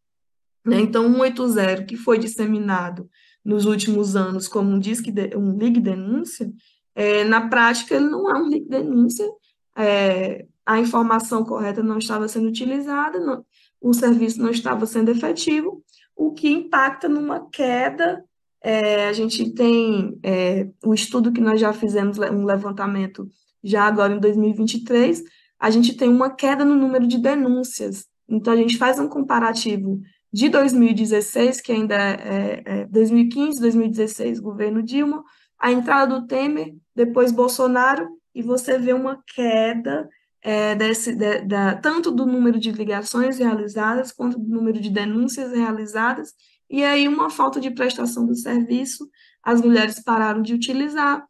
Né? 0.65 0.79
Então, 0.79 1.11
180, 1.13 1.83
que 1.83 1.97
foi 1.97 2.17
disseminado 2.17 3.09
nos 3.43 3.65
últimos 3.65 4.15
anos 4.15 4.47
como 4.47 4.71
um, 4.71 4.79
disque 4.79 5.11
de, 5.11 5.35
um 5.35 5.57
ligue 5.57 5.81
denúncia, 5.81 6.49
é, 6.95 7.25
na 7.25 7.49
prática 7.49 7.95
ele 7.95 8.05
não 8.05 8.33
é 8.33 8.39
um 8.39 8.47
ligue 8.47 8.69
denúncia, 8.69 9.29
é, 9.75 10.45
a 10.65 10.79
informação 10.79 11.43
correta 11.43 11.83
não 11.83 11.97
estava 11.97 12.29
sendo 12.29 12.47
utilizada, 12.47 13.19
não, 13.19 13.45
o 13.81 13.93
serviço 13.93 14.41
não 14.41 14.49
estava 14.49 14.85
sendo 14.85 15.11
efetivo, 15.11 15.83
o 16.15 16.31
que 16.31 16.49
impacta 16.49 17.07
numa 17.07 17.47
queda. 17.49 18.23
É, 18.61 19.07
a 19.07 19.13
gente 19.13 19.51
tem 19.53 20.19
é, 20.23 20.67
estudo 20.93 21.31
que 21.31 21.41
nós 21.41 21.59
já 21.59 21.71
fizemos, 21.73 22.17
um 22.17 22.43
levantamento 22.43 23.29
já 23.63 23.83
agora 23.83 24.13
em 24.13 24.19
2023, 24.19 25.23
a 25.59 25.69
gente 25.69 25.95
tem 25.95 26.09
uma 26.09 26.29
queda 26.29 26.63
no 26.63 26.75
número 26.75 27.07
de 27.07 27.17
denúncias. 27.17 28.05
Então, 28.27 28.53
a 28.53 28.57
gente 28.57 28.77
faz 28.77 28.99
um 28.99 29.07
comparativo 29.07 30.01
de 30.31 30.49
2016, 30.49 31.61
que 31.61 31.71
ainda 31.71 31.95
é, 31.95 32.61
é 32.65 32.85
2015, 32.85 33.59
2016, 33.59 34.39
governo 34.39 34.83
Dilma, 34.83 35.23
a 35.59 35.71
entrada 35.71 36.19
do 36.19 36.27
Temer, 36.27 36.75
depois 36.95 37.31
Bolsonaro, 37.31 38.07
e 38.35 38.41
você 38.41 38.77
vê 38.77 38.93
uma 38.93 39.23
queda 39.33 40.07
é, 40.47 40.75
desse, 40.75 41.13
de, 41.13 41.41
da, 41.41 41.75
tanto 41.75 42.09
do 42.09 42.25
número 42.25 42.57
de 42.57 42.71
ligações 42.71 43.37
realizadas, 43.37 44.13
quanto 44.13 44.39
do 44.39 44.47
número 44.47 44.79
de 44.79 44.89
denúncias 44.89 45.51
realizadas, 45.51 46.33
e 46.69 46.85
aí 46.85 47.05
uma 47.05 47.29
falta 47.29 47.59
de 47.59 47.69
prestação 47.69 48.25
do 48.25 48.33
serviço, 48.33 49.09
as 49.43 49.59
mulheres 49.61 50.01
pararam 50.01 50.41
de 50.41 50.53
utilizar, 50.53 51.27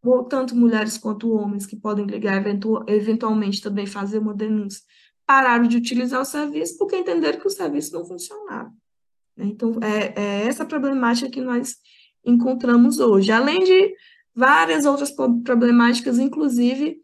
ou 0.00 0.22
tanto 0.22 0.54
mulheres 0.54 0.96
quanto 0.96 1.34
homens 1.34 1.66
que 1.66 1.74
podem 1.74 2.06
ligar, 2.06 2.36
eventu 2.36 2.84
eventualmente 2.86 3.60
também 3.60 3.84
fazer 3.84 4.18
uma 4.18 4.32
denúncia, 4.32 4.80
pararam 5.26 5.66
de 5.66 5.76
utilizar 5.76 6.20
o 6.20 6.24
serviço 6.24 6.78
porque 6.78 6.96
entenderam 6.96 7.40
que 7.40 7.48
o 7.48 7.50
serviço 7.50 7.92
não 7.92 8.04
funcionava. 8.04 8.72
Né? 9.36 9.46
Então, 9.46 9.72
é, 9.82 10.14
é 10.14 10.46
essa 10.46 10.64
problemática 10.64 11.28
que 11.28 11.40
nós 11.40 11.78
encontramos 12.24 13.00
hoje, 13.00 13.32
além 13.32 13.64
de 13.64 13.92
várias 14.32 14.86
outras 14.86 15.10
problemáticas, 15.10 16.20
inclusive 16.20 17.01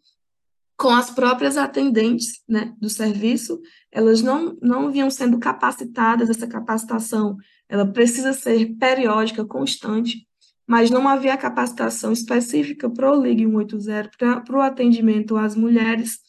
com 0.79 0.91
as 0.91 1.11
próprias 1.11 1.57
atendentes 1.57 2.41
né, 2.49 2.73
do 2.81 2.89
serviço, 2.89 3.61
elas 3.91 4.23
não, 4.23 4.57
não 4.63 4.93
vinham 4.93 5.11
sendo 5.11 5.37
capacitadas, 5.39 6.31
essa 6.31 6.47
capacitação 6.47 7.37
ela 7.69 7.85
precisa 7.85 8.33
ser 8.33 8.77
periódica, 8.79 9.45
constante, 9.45 10.27
mas 10.65 10.89
não 10.89 11.09
havia 11.09 11.37
capacitação 11.37 12.13
específica 12.13 12.89
para 12.89 13.13
o 13.13 13.21
Ligue 13.21 13.45
180, 13.45 14.11
para 14.43 14.57
o 14.57 14.61
atendimento 14.61 15.37
às 15.37 15.57
mulheres, 15.57 16.21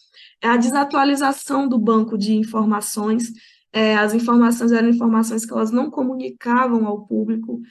a 0.41 0.57
desatualização 0.57 1.67
do 1.67 1.77
banco 1.77 2.17
de 2.17 2.33
informações, 2.33 3.31
é, 3.71 3.95
as 3.95 4.15
informações 4.15 4.71
eram 4.71 4.89
informações 4.89 5.45
que 5.45 5.53
elas 5.53 5.69
não 5.69 5.91
comunicavam 5.91 6.88
ao 6.88 7.05
público, 7.05 7.62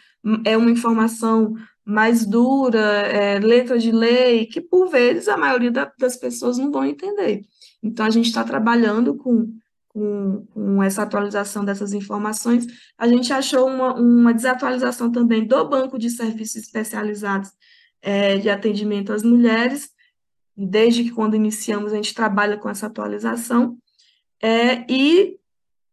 é 0.45 0.57
uma 0.57 0.71
informação 0.71 1.55
mais 1.89 2.27
dura, 2.27 2.79
é, 2.79 3.39
letra 3.39 3.79
de 3.79 3.91
lei, 3.91 4.45
que 4.45 4.61
por 4.61 4.91
vezes 4.91 5.27
a 5.27 5.39
maioria 5.39 5.71
da, 5.71 5.91
das 5.99 6.17
pessoas 6.19 6.59
não 6.59 6.71
vão 6.71 6.85
entender. 6.85 7.47
Então, 7.83 8.05
a 8.05 8.11
gente 8.11 8.27
está 8.27 8.45
trabalhando 8.45 9.15
com, 9.15 9.55
com, 9.89 10.45
com, 10.53 10.83
essa 10.83 11.03
atualização 11.03 11.65
dessas 11.65 11.95
informações. 11.95 12.67
A 12.99 13.09
gente 13.09 13.33
achou 13.33 13.67
uma, 13.67 13.95
uma 13.95 14.35
desatualização 14.35 15.11
também 15.11 15.47
do 15.47 15.67
banco 15.67 15.99
de 15.99 16.11
serviços 16.11 16.57
especializados 16.57 17.51
é, 18.03 18.37
de 18.37 18.51
atendimento 18.51 19.11
às 19.11 19.23
mulheres, 19.23 19.89
desde 20.55 21.05
que 21.05 21.11
quando 21.11 21.37
iniciamos 21.37 21.95
a 21.95 21.97
gente 21.97 22.13
trabalha 22.13 22.59
com 22.59 22.69
essa 22.69 22.87
atualização, 22.87 23.79
é, 24.43 24.85
e 24.93 25.39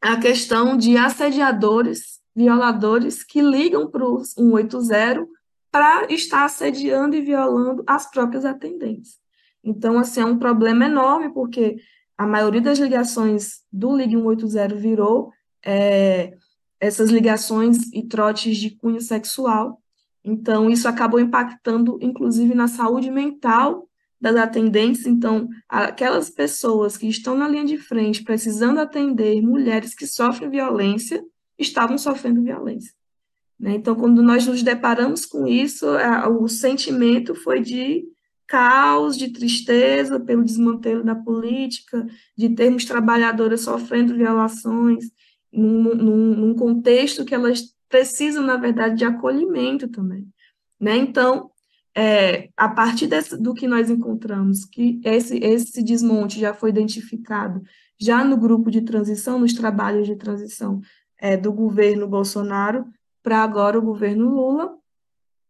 a 0.01 0.17
questão 0.17 0.75
de 0.75 0.97
assediadores, 0.97 2.19
violadores 2.35 3.23
que 3.23 3.41
ligam 3.41 3.89
para 3.89 4.03
o 4.03 4.25
180 4.25 5.34
para 5.75 6.07
estar 6.09 6.45
assediando 6.45 7.17
e 7.17 7.21
violando 7.21 7.83
as 7.85 8.09
próprias 8.09 8.45
atendentes. 8.45 9.19
Então, 9.61 9.99
assim, 9.99 10.21
é 10.21 10.25
um 10.25 10.39
problema 10.39 10.85
enorme, 10.85 11.33
porque 11.33 11.75
a 12.17 12.25
maioria 12.25 12.61
das 12.61 12.79
ligações 12.79 13.61
do 13.69 13.93
Ligue 13.93 14.15
180 14.15 14.73
virou 14.73 15.33
é, 15.65 16.33
essas 16.79 17.09
ligações 17.09 17.91
e 17.93 18.03
trotes 18.03 18.55
de 18.55 18.69
cunho 18.69 19.01
sexual. 19.01 19.81
Então, 20.23 20.69
isso 20.69 20.87
acabou 20.87 21.19
impactando, 21.19 21.99
inclusive, 22.01 22.55
na 22.55 22.69
saúde 22.69 23.11
mental 23.11 23.85
das 24.21 24.37
atendentes. 24.37 25.05
Então, 25.05 25.49
aquelas 25.67 26.29
pessoas 26.29 26.95
que 26.95 27.09
estão 27.09 27.35
na 27.35 27.49
linha 27.49 27.65
de 27.65 27.77
frente 27.77 28.23
precisando 28.23 28.79
atender 28.79 29.41
mulheres 29.41 29.93
que 29.93 30.07
sofrem 30.07 30.49
violência, 30.49 31.21
estavam 31.59 31.97
sofrendo 31.97 32.41
violência. 32.41 32.93
Né? 33.59 33.75
Então, 33.75 33.95
quando 33.95 34.21
nós 34.21 34.45
nos 34.45 34.61
deparamos 34.61 35.25
com 35.25 35.47
isso, 35.47 35.85
o 36.39 36.47
sentimento 36.47 37.33
foi 37.35 37.61
de 37.61 38.05
caos, 38.47 39.17
de 39.17 39.29
tristeza 39.29 40.19
pelo 40.19 40.43
desmantelo 40.43 41.03
da 41.03 41.15
política, 41.15 42.05
de 42.37 42.49
termos 42.49 42.85
trabalhadoras 42.85 43.61
sofrendo 43.61 44.15
violações, 44.15 45.05
num, 45.51 45.95
num, 45.95 46.35
num 46.35 46.53
contexto 46.53 47.25
que 47.25 47.33
elas 47.33 47.73
precisam, 47.89 48.43
na 48.43 48.57
verdade, 48.57 48.97
de 48.97 49.05
acolhimento 49.05 49.87
também. 49.87 50.27
Né? 50.79 50.97
Então, 50.97 51.49
é, 51.95 52.49
a 52.57 52.67
partir 52.67 53.07
desse, 53.07 53.37
do 53.37 53.53
que 53.53 53.67
nós 53.67 53.89
encontramos, 53.89 54.65
que 54.65 54.99
esse, 55.03 55.37
esse 55.37 55.81
desmonte 55.81 56.39
já 56.39 56.53
foi 56.53 56.69
identificado 56.69 57.61
já 57.97 58.23
no 58.23 58.35
grupo 58.35 58.69
de 58.69 58.81
transição, 58.81 59.39
nos 59.39 59.53
trabalhos 59.53 60.05
de 60.05 60.17
transição 60.17 60.81
é, 61.17 61.37
do 61.37 61.53
governo 61.53 62.07
Bolsonaro, 62.07 62.85
para 63.25 63.39
agora 63.39 63.79
o 63.79 63.81
governo 63.81 64.29
Lula. 64.29 64.77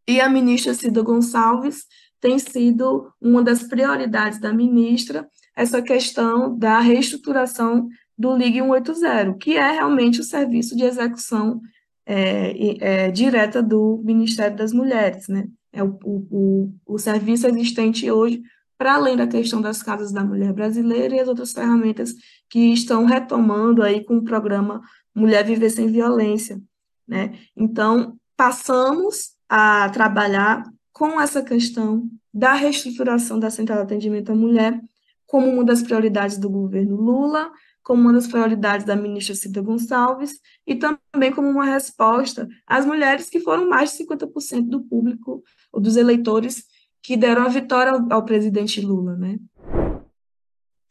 E 0.08 0.22
a 0.22 0.30
ministra 0.30 0.74
Cida 0.74 1.02
Gonçalves 1.02 1.84
tem 2.22 2.40
sido 2.40 3.12
uma 3.22 3.44
das 3.44 3.64
prioridades 3.64 4.40
da 4.40 4.54
ministra 4.54 5.28
essa 5.54 5.82
questão 5.82 6.58
da 6.58 6.80
reestruturação 6.80 7.90
do 8.18 8.36
Ligue 8.36 8.62
180, 8.62 9.34
que 9.34 9.58
é 9.58 9.72
realmente 9.72 10.22
o 10.22 10.24
serviço 10.24 10.76
de 10.76 10.86
execução 10.86 11.60
é, 12.06 13.08
é, 13.08 13.12
direta 13.12 13.62
do 13.62 14.02
Ministério 14.06 14.56
das 14.56 14.72
Mulheres, 14.72 15.28
né? 15.28 15.46
É 15.74 15.84
o, 15.84 15.98
o, 16.06 16.74
o 16.86 16.98
serviço 16.98 17.46
existente 17.48 18.10
hoje, 18.10 18.42
para 18.78 18.96
além 18.96 19.18
da 19.18 19.28
questão 19.28 19.62
das 19.62 19.84
casas 19.84 20.14
da 20.14 20.24
mulher 20.24 20.54
brasileira 20.54 21.16
e 21.16 21.20
as 21.20 21.28
outras 21.28 21.52
ferramentas 21.52 22.14
que 22.50 22.72
estão 22.72 23.06
retomando 23.06 23.84
aí 23.84 24.04
com 24.04 24.18
o 24.18 24.24
programa 24.24 24.82
Mulher 25.14 25.44
Viver 25.44 25.70
Sem 25.70 25.88
Violência, 25.88 26.62
né? 27.08 27.38
Então, 27.56 28.18
passamos 28.36 29.36
a 29.48 29.90
trabalhar 29.90 30.64
com 30.92 31.20
essa 31.20 31.44
questão 31.44 32.10
da 32.34 32.54
reestruturação 32.54 33.40
da 33.40 33.50
Central 33.50 33.80
de 33.80 33.84
Atendimento 33.84 34.32
à 34.32 34.36
Mulher 34.36 34.80
como 35.26 35.50
uma 35.50 35.64
das 35.64 35.82
prioridades 35.82 36.38
do 36.38 36.50
governo 36.50 36.96
Lula, 36.96 37.52
como 37.84 38.02
uma 38.02 38.14
das 38.14 38.28
prioridades 38.28 38.86
da 38.86 38.96
ministra 38.96 39.36
Cida 39.36 39.62
Gonçalves, 39.62 40.40
e 40.66 40.76
também 40.76 41.32
como 41.34 41.50
uma 41.50 41.66
resposta 41.66 42.48
às 42.66 42.86
mulheres 42.86 43.30
que 43.30 43.40
foram 43.40 43.70
mais 43.70 43.92
de 43.92 44.04
50% 44.04 44.68
do 44.68 44.82
público, 44.82 45.44
ou 45.72 45.82
dos 45.82 45.96
eleitores, 45.96 46.64
que 47.02 47.16
deram 47.16 47.44
a 47.44 47.50
vitória 47.50 47.92
ao, 47.92 48.14
ao 48.14 48.26
presidente 48.26 48.82
Lula, 48.82 49.16
né? 49.16 49.38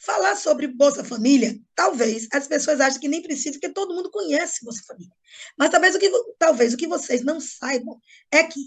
Falar 0.05 0.37
sobre 0.37 0.67
Bolsa 0.67 1.03
Família, 1.03 1.59
talvez 1.75 2.29
as 2.33 2.47
pessoas 2.47 2.81
achem 2.81 3.01
que 3.01 3.09
nem 3.09 3.23
precisa, 3.23 3.53
porque 3.53 3.73
todo 3.73 3.95
mundo 3.95 4.11
conhece 4.11 4.65
Bolsa 4.65 4.83
Família. 4.87 5.13
Mas 5.59 5.71
talvez 5.71 5.95
o 5.95 5.99
que, 5.99 6.11
talvez 6.39 6.75
o 6.75 6.77
que 6.77 6.87
vocês 6.87 7.23
não 7.23 7.41
saibam 7.41 7.99
é 8.31 8.45
que, 8.45 8.61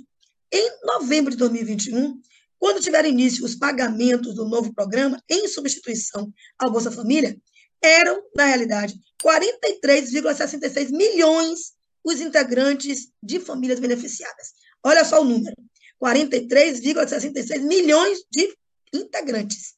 em 0.52 0.72
novembro 0.84 1.32
de 1.32 1.38
2021, 1.38 2.20
quando 2.58 2.82
tiveram 2.82 3.10
início 3.10 3.46
os 3.46 3.56
pagamentos 3.56 4.34
do 4.34 4.46
novo 4.46 4.74
programa, 4.74 5.22
em 5.30 5.48
substituição 5.48 6.34
ao 6.58 6.72
Bolsa 6.72 6.92
Família, 6.92 7.38
eram, 7.82 8.24
na 8.36 8.46
realidade, 8.46 8.96
43,66 9.24 10.90
milhões 10.92 11.78
os 12.04 12.22
integrantes 12.22 13.12
de 13.22 13.40
famílias 13.40 13.80
beneficiadas. 13.80 14.54
Olha 14.84 15.04
só 15.04 15.22
o 15.22 15.26
número: 15.26 15.56
43,66 16.02 17.60
milhões 17.62 18.20
de 18.32 18.56
integrantes. 18.94 19.77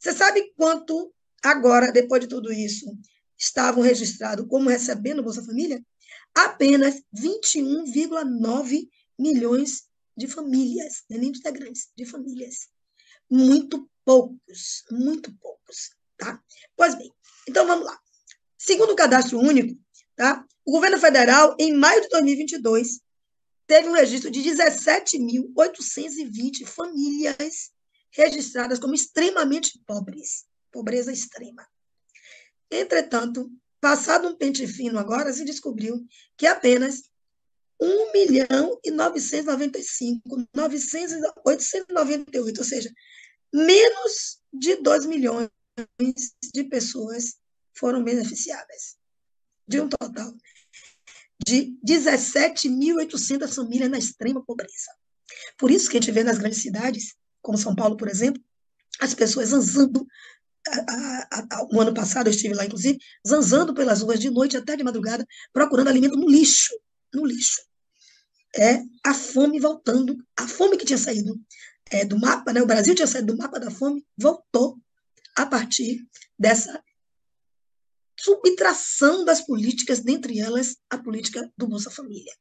Você 0.00 0.14
sabe 0.14 0.50
quanto 0.56 1.12
agora, 1.42 1.92
depois 1.92 2.22
de 2.22 2.28
tudo 2.28 2.50
isso, 2.50 2.86
estavam 3.36 3.82
registrados 3.82 4.46
como 4.48 4.70
recebendo 4.70 5.22
Bolsa 5.22 5.44
Família? 5.44 5.84
Apenas 6.34 7.02
21,9 7.14 8.88
milhões 9.18 9.82
de 10.16 10.26
famílias, 10.26 11.04
é 11.10 11.18
nem 11.18 11.30
de 11.30 11.40
integrantes, 11.40 11.90
de 11.94 12.06
famílias. 12.06 12.68
Muito 13.30 13.86
poucos, 14.04 14.84
muito 14.90 15.30
poucos, 15.36 15.90
tá? 16.16 16.42
Pois 16.74 16.94
bem, 16.94 17.12
então 17.46 17.66
vamos 17.66 17.84
lá. 17.84 18.00
Segundo 18.56 18.92
o 18.92 18.96
cadastro 18.96 19.38
único, 19.38 19.78
tá? 20.16 20.46
o 20.64 20.72
governo 20.72 20.98
federal, 20.98 21.54
em 21.58 21.74
maio 21.74 22.00
de 22.00 22.08
2022, 22.08 23.02
teve 23.66 23.86
um 23.88 23.92
registro 23.92 24.30
de 24.30 24.40
17.820 24.40 26.64
famílias 26.64 27.70
registradas 28.12 28.78
como 28.78 28.94
extremamente 28.94 29.80
pobres, 29.86 30.46
pobreza 30.70 31.12
extrema. 31.12 31.66
Entretanto, 32.70 33.50
passado 33.80 34.28
um 34.28 34.36
pente 34.36 34.66
fino 34.66 34.98
agora, 34.98 35.32
se 35.32 35.44
descobriu 35.44 36.04
que 36.36 36.46
apenas 36.46 37.02
1 37.80 38.12
milhão 38.12 38.78
e 38.84 38.90
995, 38.90 40.20
898, 41.44 42.58
ou 42.58 42.64
seja, 42.64 42.92
menos 43.52 44.40
de 44.52 44.76
2 44.76 45.06
milhões 45.06 45.48
de 46.52 46.64
pessoas 46.64 47.36
foram 47.74 48.04
beneficiadas, 48.04 48.96
de 49.66 49.80
um 49.80 49.88
total 49.88 50.32
de 51.46 51.74
17.800 51.84 53.54
famílias 53.54 53.90
na 53.90 53.98
extrema 53.98 54.44
pobreza. 54.44 54.90
Por 55.56 55.70
isso 55.70 55.88
que 55.88 55.96
a 55.96 56.00
gente 56.00 56.12
vê 56.12 56.22
nas 56.22 56.38
grandes 56.38 56.60
cidades, 56.60 57.14
como 57.42 57.58
São 57.58 57.74
Paulo, 57.74 57.96
por 57.96 58.08
exemplo, 58.08 58.42
as 59.00 59.14
pessoas 59.14 59.48
zanzando. 59.48 60.06
No 61.70 61.80
ano 61.80 61.94
passado 61.94 62.26
eu 62.26 62.32
estive 62.32 62.54
lá, 62.54 62.64
inclusive, 62.66 62.98
zanzando 63.26 63.72
pelas 63.72 64.02
ruas 64.02 64.20
de 64.20 64.30
noite 64.30 64.56
até 64.56 64.76
de 64.76 64.84
madrugada, 64.84 65.26
procurando 65.52 65.88
alimento 65.88 66.16
no 66.16 66.28
lixo, 66.28 66.72
no 67.14 67.24
lixo. 67.24 67.62
É 68.54 68.82
a 69.04 69.14
fome 69.14 69.58
voltando, 69.58 70.16
a 70.36 70.46
fome 70.46 70.76
que 70.76 70.84
tinha 70.84 70.98
saído 70.98 71.40
é, 71.90 72.04
do 72.04 72.18
mapa, 72.18 72.52
né? 72.52 72.60
o 72.60 72.66
Brasil 72.66 72.94
tinha 72.94 73.06
saído 73.06 73.32
do 73.32 73.38
mapa 73.38 73.58
da 73.58 73.70
fome, 73.70 74.04
voltou 74.16 74.78
a 75.36 75.46
partir 75.46 76.06
dessa 76.38 76.82
subtração 78.18 79.24
das 79.24 79.40
políticas, 79.40 80.00
dentre 80.00 80.38
elas 80.38 80.76
a 80.90 80.98
política 80.98 81.50
do 81.56 81.66
Bolsa 81.66 81.90
Família. 81.90 82.32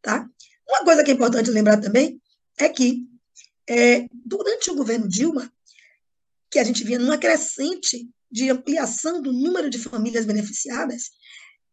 Tá? 0.00 0.26
Uma 0.66 0.84
coisa 0.84 1.04
que 1.04 1.10
é 1.10 1.14
importante 1.14 1.50
lembrar 1.50 1.78
também 1.78 2.20
é 2.58 2.68
que 2.68 3.06
é, 3.68 4.06
durante 4.12 4.70
o 4.70 4.74
governo 4.74 5.08
Dilma, 5.08 5.50
que 6.50 6.58
a 6.58 6.64
gente 6.64 6.84
via 6.84 6.98
numa 6.98 7.18
crescente 7.18 8.08
de 8.30 8.50
ampliação 8.50 9.20
do 9.20 9.32
número 9.32 9.70
de 9.70 9.78
famílias 9.78 10.24
beneficiadas, 10.24 11.10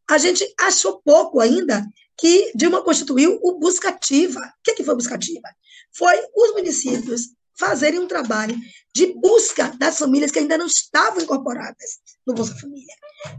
a 0.10 0.18
gente 0.18 0.54
achou 0.60 1.02
pouco 1.04 1.40
ainda 1.40 1.86
que 2.18 2.52
Dilma 2.56 2.84
constituiu 2.84 3.40
o 3.44 3.60
Buscativa. 3.60 4.40
O 4.40 4.64
que, 4.64 4.76
que 4.76 4.84
foi 4.84 4.96
Buscativa? 4.96 5.48
Foi 5.92 6.16
os 6.36 6.54
municípios 6.54 7.30
fazerem 7.58 8.00
um 8.00 8.08
trabalho 8.08 8.56
de 8.94 9.14
busca 9.14 9.70
das 9.78 9.98
famílias 9.98 10.32
que 10.32 10.40
ainda 10.40 10.58
não 10.58 10.68
estavam 10.68 11.22
incorporadas 11.22 12.00
no 12.26 12.34
Bolsa 12.34 12.56
Família, 12.56 12.94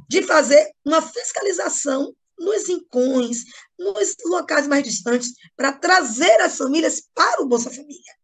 de 0.09 0.23
fazer 0.23 0.73
uma 0.85 1.01
fiscalização 1.01 2.15
nos 2.39 2.69
rincões, 2.69 3.45
nos 3.79 4.17
locais 4.25 4.67
mais 4.67 4.85
distantes, 4.85 5.33
para 5.57 5.73
trazer 5.73 6.41
as 6.41 6.57
famílias 6.57 7.03
para 7.15 7.43
o 7.43 7.47
Bolsa 7.47 7.71
Família. 7.71 8.15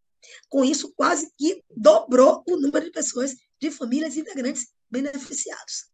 Com 0.49 0.65
isso, 0.65 0.93
quase 0.95 1.31
que 1.37 1.63
dobrou 1.71 2.43
o 2.49 2.57
número 2.57 2.85
de 2.85 2.91
pessoas 2.91 3.35
de 3.61 3.71
famílias 3.71 4.17
integrantes 4.17 4.69
beneficiados. 4.91 5.87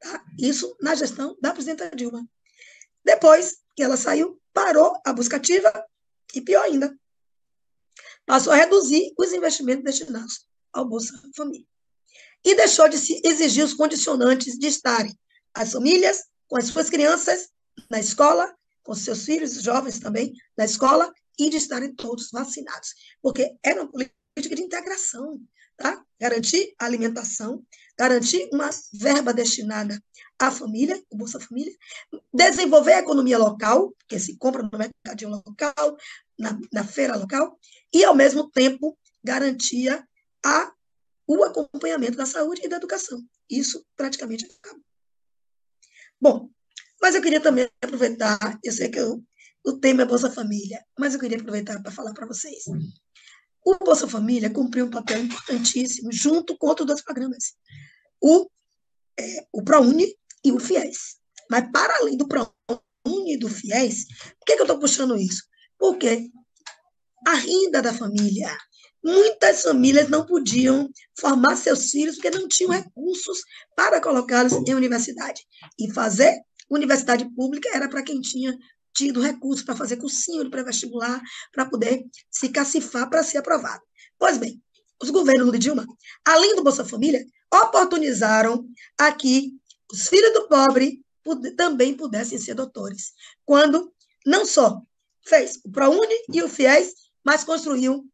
Tá? 0.00 0.24
Isso 0.38 0.76
na 0.80 0.94
gestão 0.94 1.36
da 1.40 1.52
presidenta 1.52 1.94
Dilma. 1.94 2.26
Depois 3.04 3.58
que 3.76 3.82
ela 3.82 3.96
saiu, 3.96 4.40
parou 4.52 5.00
a 5.04 5.12
busca 5.12 5.36
ativa 5.36 5.72
e, 6.34 6.40
pior 6.40 6.62
ainda, 6.62 6.96
passou 8.26 8.52
a 8.52 8.56
reduzir 8.56 9.12
os 9.18 9.32
investimentos 9.32 9.84
destinados 9.84 10.46
ao 10.72 10.86
Bolsa 10.86 11.12
Família. 11.36 11.66
E 12.44 12.54
deixou 12.54 12.88
de 12.88 12.98
se 12.98 13.20
exigir 13.24 13.64
os 13.64 13.74
condicionantes 13.74 14.58
de 14.58 14.66
estarem 14.66 15.16
as 15.54 15.72
famílias 15.72 16.24
com 16.46 16.56
as 16.56 16.66
suas 16.66 16.90
crianças 16.90 17.48
na 17.90 17.98
escola, 17.98 18.54
com 18.82 18.94
seus 18.94 19.24
filhos, 19.24 19.62
jovens 19.62 19.98
também, 19.98 20.32
na 20.56 20.64
escola, 20.64 21.12
e 21.38 21.50
de 21.50 21.56
estarem 21.56 21.94
todos 21.94 22.30
vacinados. 22.30 22.94
Porque 23.22 23.56
era 23.62 23.82
uma 23.82 23.90
política 23.90 24.54
de 24.54 24.62
integração, 24.62 25.40
tá? 25.76 26.04
Garantir 26.20 26.74
alimentação, 26.78 27.64
garantir 27.98 28.48
uma 28.52 28.70
verba 28.92 29.32
destinada 29.32 30.00
à 30.38 30.50
família, 30.50 31.02
o 31.10 31.16
Bolsa 31.16 31.40
Família, 31.40 31.72
desenvolver 32.32 32.94
a 32.94 32.98
economia 33.00 33.38
local, 33.38 33.94
que 34.08 34.18
se 34.18 34.36
compra 34.36 34.62
no 34.62 34.78
mercadinho 34.78 35.30
local, 35.30 35.96
na, 36.38 36.58
na 36.72 36.84
feira 36.84 37.16
local, 37.16 37.58
e, 37.92 38.04
ao 38.04 38.14
mesmo 38.14 38.50
tempo, 38.50 38.98
garantia 39.22 40.06
a, 40.44 40.72
o 41.26 41.42
acompanhamento 41.44 42.16
da 42.16 42.26
saúde 42.26 42.62
e 42.64 42.68
da 42.68 42.76
educação. 42.76 43.22
Isso 43.48 43.84
praticamente 43.96 44.44
acabou. 44.44 44.82
Bom, 46.20 46.50
mas 47.00 47.14
eu 47.14 47.22
queria 47.22 47.40
também 47.40 47.68
aproveitar, 47.82 48.58
eu 48.62 48.72
sei 48.72 48.88
que 48.88 48.98
eu, 48.98 49.22
o 49.64 49.72
tema 49.72 50.02
é 50.02 50.04
Bolsa 50.04 50.30
Família, 50.30 50.84
mas 50.98 51.14
eu 51.14 51.20
queria 51.20 51.38
aproveitar 51.38 51.82
para 51.82 51.90
falar 51.90 52.12
para 52.12 52.26
vocês. 52.26 52.64
O 53.64 53.78
Bolsa 53.78 54.06
Família 54.06 54.50
cumpriu 54.50 54.84
um 54.84 54.90
papel 54.90 55.22
importantíssimo 55.22 56.12
junto 56.12 56.56
com 56.58 56.66
outros 56.66 56.86
dois 56.86 57.02
programas, 57.02 57.54
o, 58.20 58.48
é, 59.18 59.46
o 59.50 59.62
ProUni 59.64 60.14
e 60.44 60.52
o 60.52 60.60
FIES. 60.60 61.16
Mas, 61.50 61.70
para 61.72 61.96
além 61.96 62.16
do 62.16 62.28
ProUni 62.28 63.34
e 63.34 63.38
do 63.38 63.48
FIES, 63.48 64.06
por 64.38 64.44
que, 64.46 64.54
que 64.56 64.60
eu 64.60 64.64
estou 64.64 64.78
puxando 64.78 65.16
isso? 65.16 65.42
Porque 65.78 66.30
a 67.26 67.34
renda 67.34 67.80
da 67.80 67.94
família. 67.94 68.54
Muitas 69.02 69.62
famílias 69.62 70.08
não 70.08 70.24
podiam 70.24 70.90
formar 71.18 71.56
seus 71.56 71.90
filhos 71.90 72.16
porque 72.16 72.30
não 72.30 72.48
tinham 72.48 72.72
recursos 72.72 73.40
para 73.76 74.00
colocá-los 74.00 74.52
em 74.66 74.74
universidade. 74.74 75.42
E 75.78 75.90
fazer 75.92 76.34
universidade 76.70 77.28
pública 77.34 77.68
era 77.74 77.88
para 77.88 78.02
quem 78.02 78.20
tinha 78.20 78.56
tido 78.94 79.20
recursos 79.20 79.64
para 79.64 79.76
fazer 79.76 79.96
cursinho 79.96 80.44
de 80.44 80.50
pré-vestibular, 80.50 81.20
para 81.52 81.66
poder 81.66 82.04
se 82.30 82.48
cacifar 82.48 83.08
para 83.10 83.22
ser 83.22 83.38
aprovado. 83.38 83.82
Pois 84.18 84.38
bem, 84.38 84.62
os 85.02 85.10
governos 85.10 85.44
Lula 85.44 85.56
e 85.56 85.60
Dilma, 85.60 85.86
além 86.24 86.54
do 86.54 86.62
Bolsa 86.62 86.84
Família, 86.84 87.24
oportunizaram 87.52 88.66
aqui 88.98 89.52
os 89.92 90.08
filhos 90.08 90.32
do 90.32 90.48
pobre 90.48 91.04
também 91.56 91.94
pudessem 91.94 92.38
ser 92.38 92.54
doutores. 92.54 93.12
Quando 93.44 93.92
não 94.24 94.46
só 94.46 94.80
fez 95.26 95.60
o 95.64 95.70
ProUni 95.70 96.14
e 96.32 96.42
o 96.42 96.48
FIES, 96.48 96.94
mas 97.24 97.44
construiu 97.44 98.06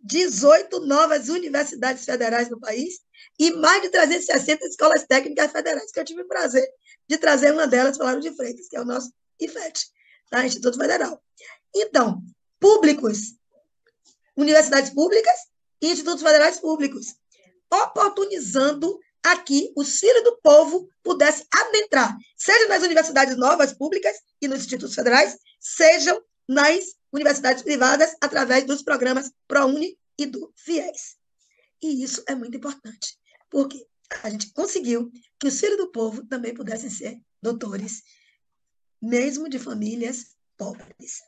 18 0.00 0.80
novas 0.80 1.28
universidades 1.28 2.04
federais 2.04 2.48
no 2.48 2.58
país 2.58 3.00
e 3.38 3.50
mais 3.52 3.82
de 3.82 3.90
360 3.90 4.64
escolas 4.66 5.04
técnicas 5.04 5.50
federais, 5.50 5.90
que 5.90 6.00
eu 6.00 6.04
tive 6.04 6.22
o 6.22 6.28
prazer 6.28 6.66
de 7.08 7.18
trazer 7.18 7.52
uma 7.52 7.66
delas 7.66 7.98
o 7.98 8.20
de 8.20 8.34
Freitas, 8.34 8.68
que 8.68 8.76
é 8.76 8.80
o 8.80 8.84
nosso 8.84 9.12
IFET, 9.40 9.86
tá? 10.30 10.46
Instituto 10.46 10.78
Federal. 10.78 11.22
Então, 11.74 12.22
públicos, 12.58 13.34
universidades 14.36 14.90
públicas 14.90 15.34
e 15.80 15.90
institutos 15.90 16.22
federais 16.22 16.60
públicos, 16.60 17.14
oportunizando 17.70 18.98
aqui 19.22 19.72
o 19.76 19.84
filhos 19.84 20.24
do 20.24 20.38
povo 20.38 20.88
pudesse 21.02 21.46
adentrar, 21.52 22.16
seja 22.36 22.68
nas 22.68 22.82
universidades 22.82 23.36
novas 23.36 23.72
públicas 23.72 24.16
e 24.40 24.48
nos 24.48 24.60
institutos 24.60 24.94
federais, 24.94 25.36
sejam 25.60 26.22
nas 26.48 26.96
universidades 27.12 27.62
privadas 27.62 28.14
através 28.20 28.64
dos 28.64 28.82
programas 28.82 29.30
ProUni 29.46 29.98
e 30.18 30.26
do 30.26 30.52
FIES. 30.56 31.16
E 31.82 32.02
isso 32.02 32.22
é 32.26 32.34
muito 32.34 32.56
importante, 32.56 33.18
porque 33.50 33.86
a 34.22 34.30
gente 34.30 34.52
conseguiu 34.52 35.10
que 35.38 35.46
os 35.46 35.60
filhos 35.60 35.76
do 35.76 35.92
povo 35.92 36.26
também 36.26 36.54
pudessem 36.54 36.90
ser 36.90 37.20
doutores, 37.42 38.02
mesmo 39.00 39.48
de 39.48 39.58
famílias 39.58 40.36
pobres. 40.56 41.22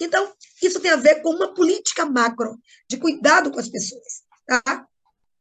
Então, 0.00 0.32
isso 0.62 0.80
tem 0.80 0.90
a 0.90 0.96
ver 0.96 1.22
com 1.22 1.30
uma 1.30 1.54
política 1.54 2.04
macro 2.04 2.58
de 2.88 2.96
cuidado 2.96 3.50
com 3.50 3.60
as 3.60 3.68
pessoas. 3.68 4.22
Tá? 4.46 4.86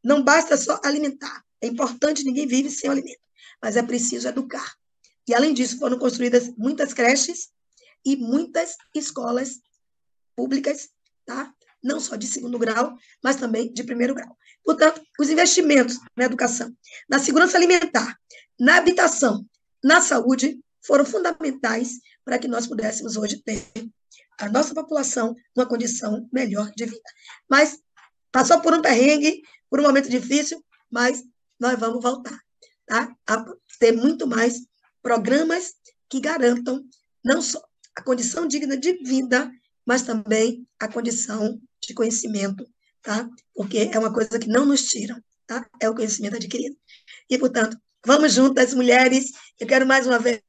Não 0.04 0.24
basta 0.24 0.58
só 0.58 0.80
alimentar. 0.84 1.44
É 1.62 1.68
importante, 1.68 2.24
ninguém 2.24 2.48
vive 2.48 2.70
sem 2.70 2.90
alimento, 2.90 3.22
mas 3.62 3.78
é 3.78 3.84
preciso 3.84 4.28
educar. 4.28 4.76
E, 5.28 5.34
além 5.34 5.54
disso, 5.54 5.80
foram 5.80 5.98
construídas 5.98 6.54
muitas 6.58 6.94
creches 6.94 7.50
e 8.06 8.16
muitas 8.16 8.76
escolas 8.94 9.60
públicas, 10.36 10.90
tá? 11.26 11.52
não 11.82 12.00
só 12.00 12.16
de 12.16 12.28
segundo 12.28 12.60
grau, 12.60 12.98
mas 13.24 13.36
também 13.36 13.72
de 13.72 13.84
primeiro 13.84 14.14
grau. 14.14 14.36
Portanto, 14.64 15.02
os 15.20 15.30
investimentos 15.30 16.00
na 16.16 16.26
educação, 16.26 16.76
na 17.08 17.20
segurança 17.20 17.58
alimentar, 17.58 18.18
na 18.60 18.78
habitação, 18.78 19.46
na 19.84 20.02
saúde, 20.02 20.60
foram 20.86 21.06
fundamentais 21.06 22.00
para 22.24 22.40
que 22.40 22.48
nós 22.48 22.68
pudéssemos 22.68 23.18
hoje 23.18 23.42
ter 23.44 23.62
a 24.40 24.50
nossa 24.50 24.74
população 24.74 25.36
numa 25.56 25.68
condição 25.68 26.28
melhor 26.32 26.72
de 26.76 26.86
vida. 26.86 27.10
Mas 27.50 27.80
passou 28.32 28.60
por 28.62 28.74
um 28.74 28.82
perrengue, 28.82 29.42
por 29.70 29.80
um 29.80 29.84
momento 29.84 30.10
difícil, 30.10 30.64
mas 30.92 31.24
nós 31.60 31.80
vamos 31.80 32.02
voltar 32.02 32.38
tá? 32.86 33.16
a 33.28 33.46
ter 33.80 33.94
muito 33.94 34.28
mais 34.28 34.62
programas 35.02 35.74
que 36.10 36.20
garantam 36.20 36.84
não 37.24 37.42
só 37.42 37.64
a 37.96 38.02
condição 38.02 38.48
digna 38.48 38.78
de 38.78 38.94
vida, 39.04 39.52
mas 39.86 40.02
também 40.02 40.68
a 40.80 40.88
condição 40.88 41.60
de 41.82 41.94
conhecimento, 41.94 42.68
tá? 43.02 43.30
Porque 43.54 43.90
é 43.92 43.98
uma 43.98 44.12
coisa 44.12 44.38
que 44.38 44.48
não 44.48 44.66
nos 44.66 44.84
tiram, 44.86 45.22
tá? 45.48 45.66
É 45.80 45.90
o 45.90 45.96
conhecimento 45.96 46.36
adquirido. 46.36 46.76
E, 47.30 47.38
portanto, 47.38 47.78
Vamos 48.06 48.34
juntas, 48.34 48.72
mulheres. 48.76 49.32
Eu 49.60 49.66
quero 49.66 49.86
mais 49.86 50.06
uma 50.06 50.20
vez 50.20 50.40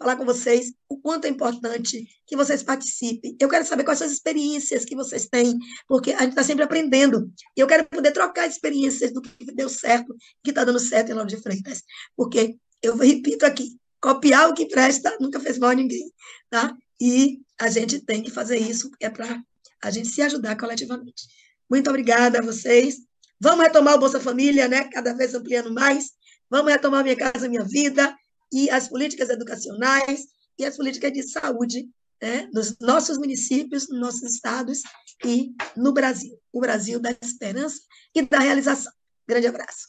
falar 0.00 0.16
com 0.16 0.24
vocês 0.24 0.72
o 0.88 0.96
quanto 0.96 1.26
é 1.26 1.28
importante 1.28 2.08
que 2.26 2.34
vocês 2.34 2.62
participem. 2.62 3.36
Eu 3.38 3.50
quero 3.50 3.66
saber 3.66 3.84
quais 3.84 3.98
são 3.98 4.06
as 4.06 4.14
experiências 4.14 4.86
que 4.86 4.96
vocês 4.96 5.26
têm, 5.26 5.58
porque 5.86 6.12
a 6.12 6.20
gente 6.20 6.30
está 6.30 6.42
sempre 6.42 6.64
aprendendo. 6.64 7.30
E 7.54 7.60
eu 7.60 7.66
quero 7.66 7.84
poder 7.86 8.10
trocar 8.12 8.46
experiências 8.46 9.12
do 9.12 9.20
que 9.20 9.52
deu 9.52 9.68
certo, 9.68 10.16
que 10.42 10.50
está 10.50 10.64
dando 10.64 10.80
certo 10.80 11.10
em 11.10 11.14
Lauro 11.14 11.28
de 11.28 11.36
Freitas. 11.36 11.82
Porque, 12.16 12.56
eu 12.82 12.96
repito 12.96 13.44
aqui, 13.44 13.78
copiar 14.00 14.48
o 14.48 14.54
que 14.54 14.64
presta 14.64 15.14
nunca 15.20 15.38
fez 15.38 15.58
mal 15.58 15.70
a 15.70 15.74
ninguém. 15.74 16.10
Tá? 16.48 16.74
E 16.98 17.42
a 17.58 17.68
gente 17.68 18.00
tem 18.00 18.22
que 18.22 18.30
fazer 18.30 18.56
isso, 18.56 18.90
é 19.00 19.10
para 19.10 19.38
a 19.82 19.90
gente 19.90 20.08
se 20.08 20.22
ajudar 20.22 20.56
coletivamente. 20.56 21.28
Muito 21.68 21.90
obrigada 21.90 22.38
a 22.38 22.42
vocês. 22.42 22.96
Vamos 23.38 23.64
retomar 23.64 23.94
o 23.94 23.98
Bolsa 23.98 24.18
Família, 24.18 24.66
né? 24.66 24.84
Cada 24.84 25.12
vez 25.14 25.34
ampliando 25.34 25.72
mais. 25.72 26.12
Vamos 26.48 26.72
retomar 26.72 27.02
Minha 27.02 27.16
Casa 27.16 27.48
Minha 27.48 27.64
Vida 27.64 28.14
e 28.52 28.70
as 28.70 28.88
políticas 28.88 29.30
educacionais 29.30 30.26
e 30.58 30.64
as 30.64 30.76
políticas 30.76 31.12
de 31.12 31.22
saúde 31.22 31.88
né, 32.22 32.48
nos 32.52 32.76
nossos 32.80 33.18
municípios, 33.18 33.88
nos 33.88 34.00
nossos 34.00 34.22
estados 34.22 34.82
e 35.24 35.52
no 35.76 35.92
Brasil. 35.92 36.38
O 36.52 36.60
Brasil 36.60 37.00
da 37.00 37.16
esperança 37.22 37.80
e 38.14 38.22
da 38.22 38.38
realização. 38.38 38.92
Grande 39.26 39.46
abraço. 39.46 39.88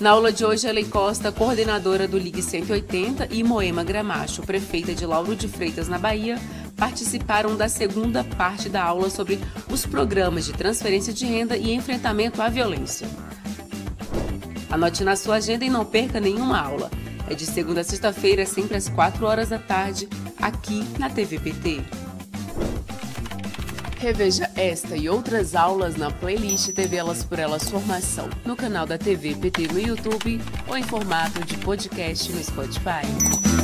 Na 0.00 0.10
aula 0.10 0.30
de 0.30 0.44
hoje, 0.44 0.66
Ellen 0.66 0.88
Costa, 0.90 1.32
coordenadora 1.32 2.06
do 2.06 2.18
Ligue 2.18 2.42
180, 2.42 3.28
e 3.30 3.42
Moema 3.42 3.82
Gramacho, 3.82 4.42
prefeita 4.42 4.94
de 4.94 5.06
Lauro 5.06 5.34
de 5.34 5.48
Freitas, 5.48 5.88
na 5.88 5.98
Bahia, 5.98 6.36
participaram 6.76 7.56
da 7.56 7.66
segunda 7.66 8.22
parte 8.22 8.68
da 8.68 8.84
aula 8.84 9.08
sobre 9.08 9.38
os 9.72 9.86
programas 9.86 10.44
de 10.44 10.52
transferência 10.52 11.14
de 11.14 11.24
renda 11.24 11.56
e 11.56 11.72
enfrentamento 11.72 12.42
à 12.42 12.50
violência. 12.50 13.08
Anote 14.70 15.04
na 15.04 15.16
sua 15.16 15.36
agenda 15.36 15.64
e 15.64 15.70
não 15.70 15.84
perca 15.84 16.20
nenhuma 16.20 16.58
aula. 16.58 16.90
É 17.28 17.34
de 17.34 17.46
segunda 17.46 17.80
a 17.80 17.84
sexta-feira, 17.84 18.46
sempre 18.46 18.76
às 18.76 18.88
4 18.88 19.24
horas 19.26 19.48
da 19.48 19.58
tarde, 19.58 20.08
aqui 20.40 20.84
na 20.98 21.10
TVPT. 21.10 21.82
Reveja 23.98 24.50
esta 24.54 24.96
e 24.96 25.08
outras 25.08 25.54
aulas 25.54 25.96
na 25.96 26.10
playlist 26.10 26.70
TV 26.72 26.96
Elas 26.96 27.24
por 27.24 27.38
Elas 27.38 27.68
Formação, 27.68 28.28
no 28.44 28.54
canal 28.54 28.86
da 28.86 28.98
TV 28.98 29.34
PT 29.34 29.68
no 29.68 29.80
YouTube 29.80 30.40
ou 30.68 30.76
em 30.76 30.82
formato 30.82 31.42
de 31.44 31.56
podcast 31.58 32.30
no 32.30 32.44
Spotify. 32.44 33.55